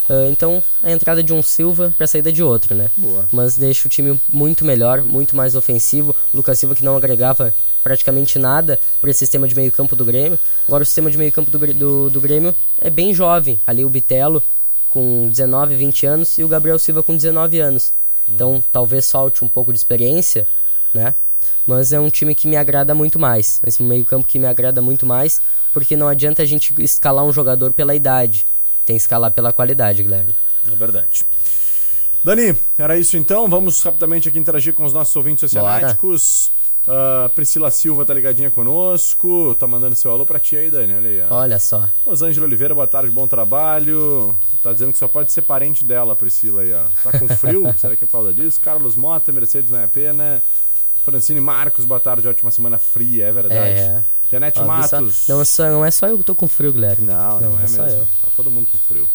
Ah, 0.09 0.27
então 0.29 0.61
a 0.81 0.91
entrada 0.91 1.23
de 1.23 1.33
um 1.33 1.41
Silva 1.41 1.93
para 1.95 2.05
a 2.05 2.07
saída 2.07 2.31
de 2.31 2.43
outro, 2.43 2.75
né? 2.75 2.89
Boa. 2.97 3.27
Mas 3.31 3.57
deixa 3.57 3.87
o 3.87 3.89
time 3.89 4.19
muito 4.31 4.65
melhor, 4.65 5.01
muito 5.01 5.35
mais 5.35 5.55
ofensivo. 5.55 6.15
O 6.33 6.37
Lucas 6.37 6.59
Silva 6.59 6.75
que 6.75 6.83
não 6.83 6.95
agregava 6.95 7.53
praticamente 7.83 8.39
nada 8.39 8.79
para 9.01 9.09
esse 9.09 9.19
sistema 9.19 9.47
de 9.47 9.55
meio-campo 9.55 9.95
do 9.95 10.05
Grêmio. 10.05 10.39
Agora 10.67 10.83
o 10.83 10.85
sistema 10.85 11.11
de 11.11 11.17
meio-campo 11.17 11.51
do, 11.51 11.73
do, 11.73 12.09
do 12.09 12.21
Grêmio 12.21 12.55
é 12.79 12.89
bem 12.89 13.13
jovem. 13.13 13.59
Ali 13.67 13.83
o 13.83 13.89
Bitelo 13.89 14.41
com 14.89 15.27
19, 15.27 15.75
20 15.75 16.05
anos 16.05 16.37
e 16.37 16.43
o 16.43 16.47
Gabriel 16.47 16.79
Silva 16.79 17.03
com 17.03 17.15
19 17.15 17.59
anos. 17.59 17.93
Então 18.27 18.63
talvez 18.71 19.11
falte 19.11 19.43
um 19.43 19.47
pouco 19.47 19.73
de 19.73 19.77
experiência, 19.77 20.47
né? 20.93 21.13
Mas 21.65 21.91
é 21.91 21.99
um 21.99 22.09
time 22.09 22.33
que 22.35 22.47
me 22.47 22.55
agrada 22.55 22.95
muito 22.95 23.19
mais. 23.19 23.59
Esse 23.65 23.83
meio-campo 23.83 24.27
que 24.27 24.39
me 24.39 24.47
agrada 24.47 24.81
muito 24.81 25.05
mais, 25.05 25.41
porque 25.73 25.97
não 25.97 26.07
adianta 26.07 26.41
a 26.41 26.45
gente 26.45 26.73
escalar 26.81 27.25
um 27.25 27.33
jogador 27.33 27.73
pela 27.73 27.95
idade. 27.95 28.45
Tem 28.85 28.95
que 28.95 29.01
escalar 29.01 29.31
pela 29.31 29.53
qualidade, 29.53 30.03
Guilherme. 30.03 30.35
É 30.71 30.75
verdade. 30.75 31.25
Dani, 32.23 32.55
era 32.77 32.97
isso 32.97 33.17
então. 33.17 33.49
Vamos 33.49 33.81
rapidamente 33.81 34.29
aqui 34.29 34.39
interagir 34.39 34.73
com 34.73 34.85
os 34.85 34.93
nossos 34.93 35.15
ouvintes 35.15 35.43
oceanáticos. 35.43 36.51
Ah, 36.87 37.29
Priscila 37.33 37.71
Silva 37.71 38.05
tá 38.05 38.13
ligadinha 38.13 38.49
conosco. 38.51 39.55
Tá 39.59 39.65
mandando 39.67 39.95
seu 39.95 40.11
alô 40.11 40.25
pra 40.25 40.39
ti 40.39 40.55
aí, 40.55 40.69
Dani. 40.71 40.93
Olha 40.93 41.09
aí. 41.09 41.21
Olha 41.29 41.59
só. 41.59 41.87
Rosângela 42.05 42.45
Oliveira, 42.45 42.73
boa 42.75 42.87
tarde, 42.87 43.09
bom 43.11 43.27
trabalho. 43.27 44.37
Tá 44.61 44.71
dizendo 44.73 44.91
que 44.91 44.97
só 44.97 45.07
pode 45.07 45.31
ser 45.31 45.41
parente 45.43 45.83
dela, 45.85 46.15
Priscila 46.15 46.61
aí, 46.61 46.73
ó. 46.73 46.83
Tá 47.03 47.17
com 47.19 47.27
frio? 47.35 47.73
Será 47.77 47.95
que 47.95 48.03
é 48.03 48.07
por 48.07 48.13
causa 48.13 48.33
disso? 48.33 48.59
Carlos 48.61 48.95
Mota, 48.95 49.31
Mercedes 49.31 49.69
não 49.69 49.79
é 49.79 49.87
pena. 49.87 50.41
Francine 51.03 51.41
Marcos, 51.41 51.83
boa 51.83 51.99
tarde, 51.99 52.25
ótima 52.27 52.49
semana 52.51 52.77
fria, 52.77 53.25
é 53.27 53.31
verdade. 53.33 53.59
É. 53.59 54.03
Janete 54.31 54.59
Ó, 54.59 54.63
vi 54.63 54.67
só- 54.87 54.97
Matos. 55.01 55.27
Não 55.27 55.41
é, 55.41 55.45
só, 55.45 55.63
não 55.69 55.85
é 55.85 55.91
só 55.91 56.07
eu 56.07 56.17
que 56.17 56.23
tô 56.23 56.33
com 56.33 56.47
frio, 56.47 56.71
Guilherme. 56.71 57.05
Não, 57.05 57.39
não, 57.41 57.59
é, 57.59 57.67
só 57.67 57.83
mesmo. 57.83 57.99
eu. 57.99 58.07
Todo 58.35 58.49
mundo 58.51 58.67
com 58.71 58.77
frio. 58.77 59.07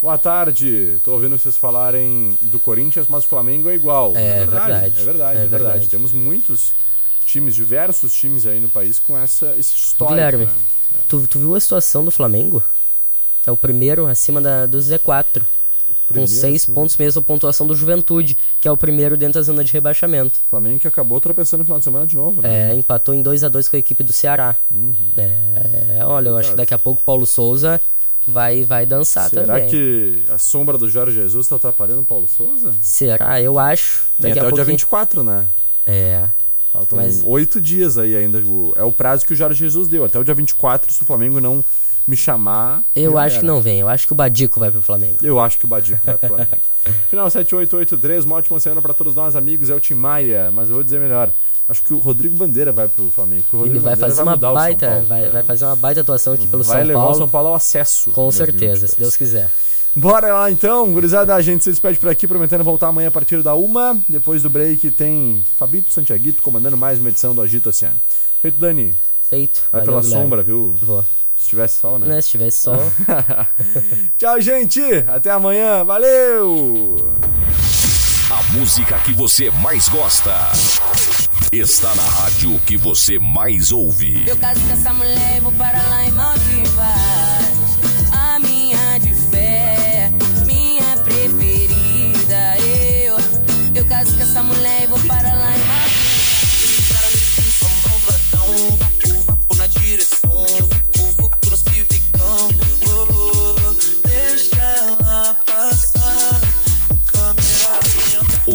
Boa 0.00 0.18
tarde. 0.18 0.98
Tô 1.04 1.12
ouvindo 1.12 1.38
vocês 1.38 1.56
falarem 1.56 2.36
do 2.42 2.58
Corinthians, 2.58 3.06
mas 3.08 3.24
o 3.24 3.28
Flamengo 3.28 3.68
é 3.70 3.74
igual. 3.74 4.12
É 4.16 4.38
verdade. 4.40 4.44
É 4.44 4.46
verdade, 4.46 5.00
é 5.00 5.04
verdade. 5.04 5.38
É 5.38 5.44
É 5.44 5.46
verdade. 5.46 5.62
verdade. 5.64 5.88
Temos 5.88 6.12
muitos 6.12 6.72
times, 7.26 7.54
diversos 7.54 8.12
times 8.12 8.46
aí 8.46 8.60
no 8.60 8.68
país 8.68 8.98
com 8.98 9.16
essa, 9.16 9.54
esse 9.58 9.74
histórico. 9.76 10.14
Guilherme, 10.14 10.44
né? 10.46 10.52
tu, 11.08 11.26
tu 11.28 11.38
viu 11.38 11.54
a 11.54 11.60
situação 11.60 12.04
do 12.04 12.10
Flamengo? 12.10 12.62
É 13.46 13.50
o 13.50 13.56
primeiro 13.56 14.06
acima 14.06 14.40
da, 14.40 14.66
do 14.66 14.78
Z4. 14.78 15.42
Com 16.12 16.26
seis 16.26 16.62
acima- 16.62 16.74
pontos 16.74 16.96
mesmo 16.96 17.20
a 17.20 17.24
pontuação 17.24 17.66
do 17.66 17.74
Juventude, 17.74 18.36
que 18.60 18.68
é 18.68 18.70
o 18.72 18.76
primeiro 18.76 19.16
dentro 19.16 19.34
da 19.40 19.42
zona 19.42 19.64
de 19.64 19.72
rebaixamento. 19.72 20.40
Flamengo 20.50 20.78
que 20.80 20.86
acabou 20.88 21.18
tropeçando 21.20 21.60
no 21.60 21.64
final 21.64 21.78
de 21.78 21.84
semana 21.84 22.06
de 22.06 22.16
novo, 22.16 22.42
né? 22.42 22.70
É, 22.72 22.74
empatou 22.74 23.14
em 23.14 23.22
2 23.22 23.44
a 23.44 23.48
2 23.48 23.68
com 23.68 23.76
a 23.76 23.78
equipe 23.78 24.02
do 24.02 24.12
Ceará. 24.12 24.56
Uhum. 24.70 24.94
É, 25.16 26.00
olha, 26.04 26.28
eu 26.28 26.36
acho 26.36 26.50
que 26.50 26.56
daqui 26.56 26.74
a 26.74 26.78
pouco 26.78 27.00
o 27.00 27.04
Paulo 27.04 27.24
Souza 27.24 27.80
vai, 28.26 28.64
vai 28.64 28.86
dançar 28.86 29.28
Será 29.30 29.46
também. 29.46 29.68
que 29.68 30.24
a 30.30 30.38
sombra 30.38 30.76
do 30.78 30.88
Jorge 30.88 31.14
Jesus 31.14 31.46
tá 31.48 31.56
atrapalhando 31.56 32.02
o 32.02 32.04
Paulo 32.04 32.28
Souza? 32.28 32.74
Será? 32.80 33.40
Eu 33.40 33.58
acho. 33.58 34.06
Tem 34.20 34.30
Daqui 34.30 34.38
até 34.38 34.48
o 34.48 34.50
dia 34.52 34.56
pouquinho- 34.64 34.76
24, 34.78 35.22
né? 35.22 35.48
É. 35.86 36.28
Faltam 36.72 36.98
Mas- 36.98 37.22
oito 37.24 37.60
dias 37.60 37.98
aí 37.98 38.16
ainda. 38.16 38.42
É 38.76 38.82
o 38.82 38.92
prazo 38.92 39.26
que 39.26 39.32
o 39.32 39.36
Jorge 39.36 39.58
Jesus 39.58 39.88
deu. 39.88 40.04
Até 40.04 40.18
o 40.18 40.24
dia 40.24 40.34
24, 40.34 40.90
se 40.92 41.02
o 41.02 41.04
Flamengo 41.04 41.40
não 41.40 41.62
me 42.06 42.16
chamar. 42.16 42.82
Eu 42.96 43.18
acho 43.18 43.34
era. 43.36 43.40
que 43.40 43.46
não 43.46 43.60
vem. 43.60 43.80
Eu 43.80 43.88
acho 43.88 44.06
que 44.06 44.12
o 44.12 44.16
Badico 44.16 44.58
vai 44.58 44.70
pro 44.70 44.80
Flamengo. 44.82 45.18
Eu 45.22 45.38
acho 45.38 45.58
que 45.58 45.64
o 45.64 45.68
Badico 45.68 46.00
vai 46.04 46.16
pro 46.16 46.28
Flamengo. 46.28 46.56
Final 47.10 47.28
7883, 47.30 48.24
uma 48.24 48.36
ótima 48.36 48.58
semana 48.58 48.80
pra 48.80 48.94
todos 48.94 49.14
nós, 49.14 49.36
amigos. 49.36 49.68
É 49.70 49.74
o 49.74 49.80
Tim 49.80 49.94
Maia, 49.94 50.50
mas 50.50 50.68
eu 50.68 50.74
vou 50.74 50.82
dizer 50.82 50.98
melhor. 50.98 51.30
Acho 51.68 51.82
que 51.82 51.94
o 51.94 51.98
Rodrigo 51.98 52.36
Bandeira 52.36 52.72
vai 52.72 52.88
pro 52.88 53.10
Flamengo. 53.10 53.44
Ele 53.64 53.78
vai 53.78 53.94
Bandeira 53.94 53.96
fazer 53.96 54.22
uma 54.22 54.34
o 54.36 54.40
São 54.40 54.54
baita, 54.54 54.86
Paulo. 54.90 55.06
vai, 55.06 55.30
vai 55.30 55.42
fazer 55.42 55.64
uma 55.64 55.76
baita 55.76 56.00
atuação 56.00 56.32
aqui 56.34 56.46
pelo 56.46 56.62
Vai 56.62 56.78
São 56.78 56.86
levar 56.86 57.00
Paulo. 57.00 57.14
o 57.14 57.18
São 57.18 57.28
Paulo 57.28 57.48
ao 57.48 57.54
acesso. 57.54 58.10
Com 58.10 58.30
certeza, 58.30 58.86
2022. 58.86 58.90
se 58.90 58.98
Deus 59.00 59.16
quiser. 59.16 59.50
Bora 59.94 60.32
lá 60.34 60.50
então, 60.50 60.90
gurizada, 60.92 61.34
a 61.34 61.42
gente 61.42 61.64
se 61.64 61.70
despede 61.70 61.98
por 61.98 62.08
aqui, 62.08 62.26
prometendo 62.26 62.64
voltar 62.64 62.88
amanhã 62.88 63.08
a 63.08 63.10
partir 63.10 63.42
da 63.42 63.54
uma. 63.54 63.98
Depois 64.08 64.42
do 64.42 64.48
break 64.50 64.90
tem 64.90 65.44
Fabito 65.58 65.92
Santiaguito 65.92 66.40
comandando 66.42 66.76
mais 66.76 66.98
uma 66.98 67.10
edição 67.10 67.34
do 67.34 67.42
Agito 67.42 67.68
Oceano. 67.68 67.96
Feito, 68.40 68.58
Dani. 68.58 68.96
Feito. 69.22 69.62
Vai 69.70 69.80
Valeu, 69.82 69.86
pela 69.86 70.00
Guilherme. 70.02 70.22
sombra, 70.24 70.42
viu? 70.42 70.74
Vou. 70.80 71.04
Se 71.36 71.48
tivesse 71.48 71.80
sol, 71.80 71.98
né? 71.98 72.06
Né, 72.06 72.20
se 72.22 72.30
tivesse 72.30 72.58
sol. 72.62 72.76
Tchau, 74.16 74.40
gente. 74.40 74.80
Até 75.08 75.30
amanhã. 75.30 75.84
Valeu! 75.84 77.12
A 78.30 78.42
música 78.56 78.98
que 79.00 79.12
você 79.12 79.50
mais 79.50 79.88
gosta 79.90 80.32
está 81.52 81.94
na 81.94 82.02
rádio 82.02 82.58
que 82.64 82.78
você 82.78 83.18
mais 83.18 83.72
ouve. 83.72 84.26
Eu 84.26 84.36
caso 84.38 84.58
com 84.62 84.72
essa 84.72 84.90
mulher 84.94 85.38
vou 85.42 85.52
para 85.52 85.82
lá 85.82 86.06
em 86.06 86.10
Maldivas. 86.12 86.86
A 88.10 88.38
minha 88.38 88.98
de 88.98 89.12
fé, 89.30 90.10
minha 90.46 90.96
preferida. 91.04 92.58
Eu, 92.58 93.16
eu 93.74 93.84
caso 93.84 94.16
com 94.16 94.22
essa 94.22 94.42
mulher 94.42 94.81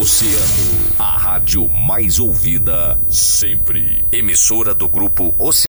Oceano, 0.08 0.96
a 0.98 1.18
rádio 1.18 1.68
mais 1.68 2.18
ouvida 2.18 2.98
sempre. 3.10 4.06
Emissora 4.10 4.74
do 4.74 4.88
grupo 4.88 5.36
Oceano. 5.38 5.58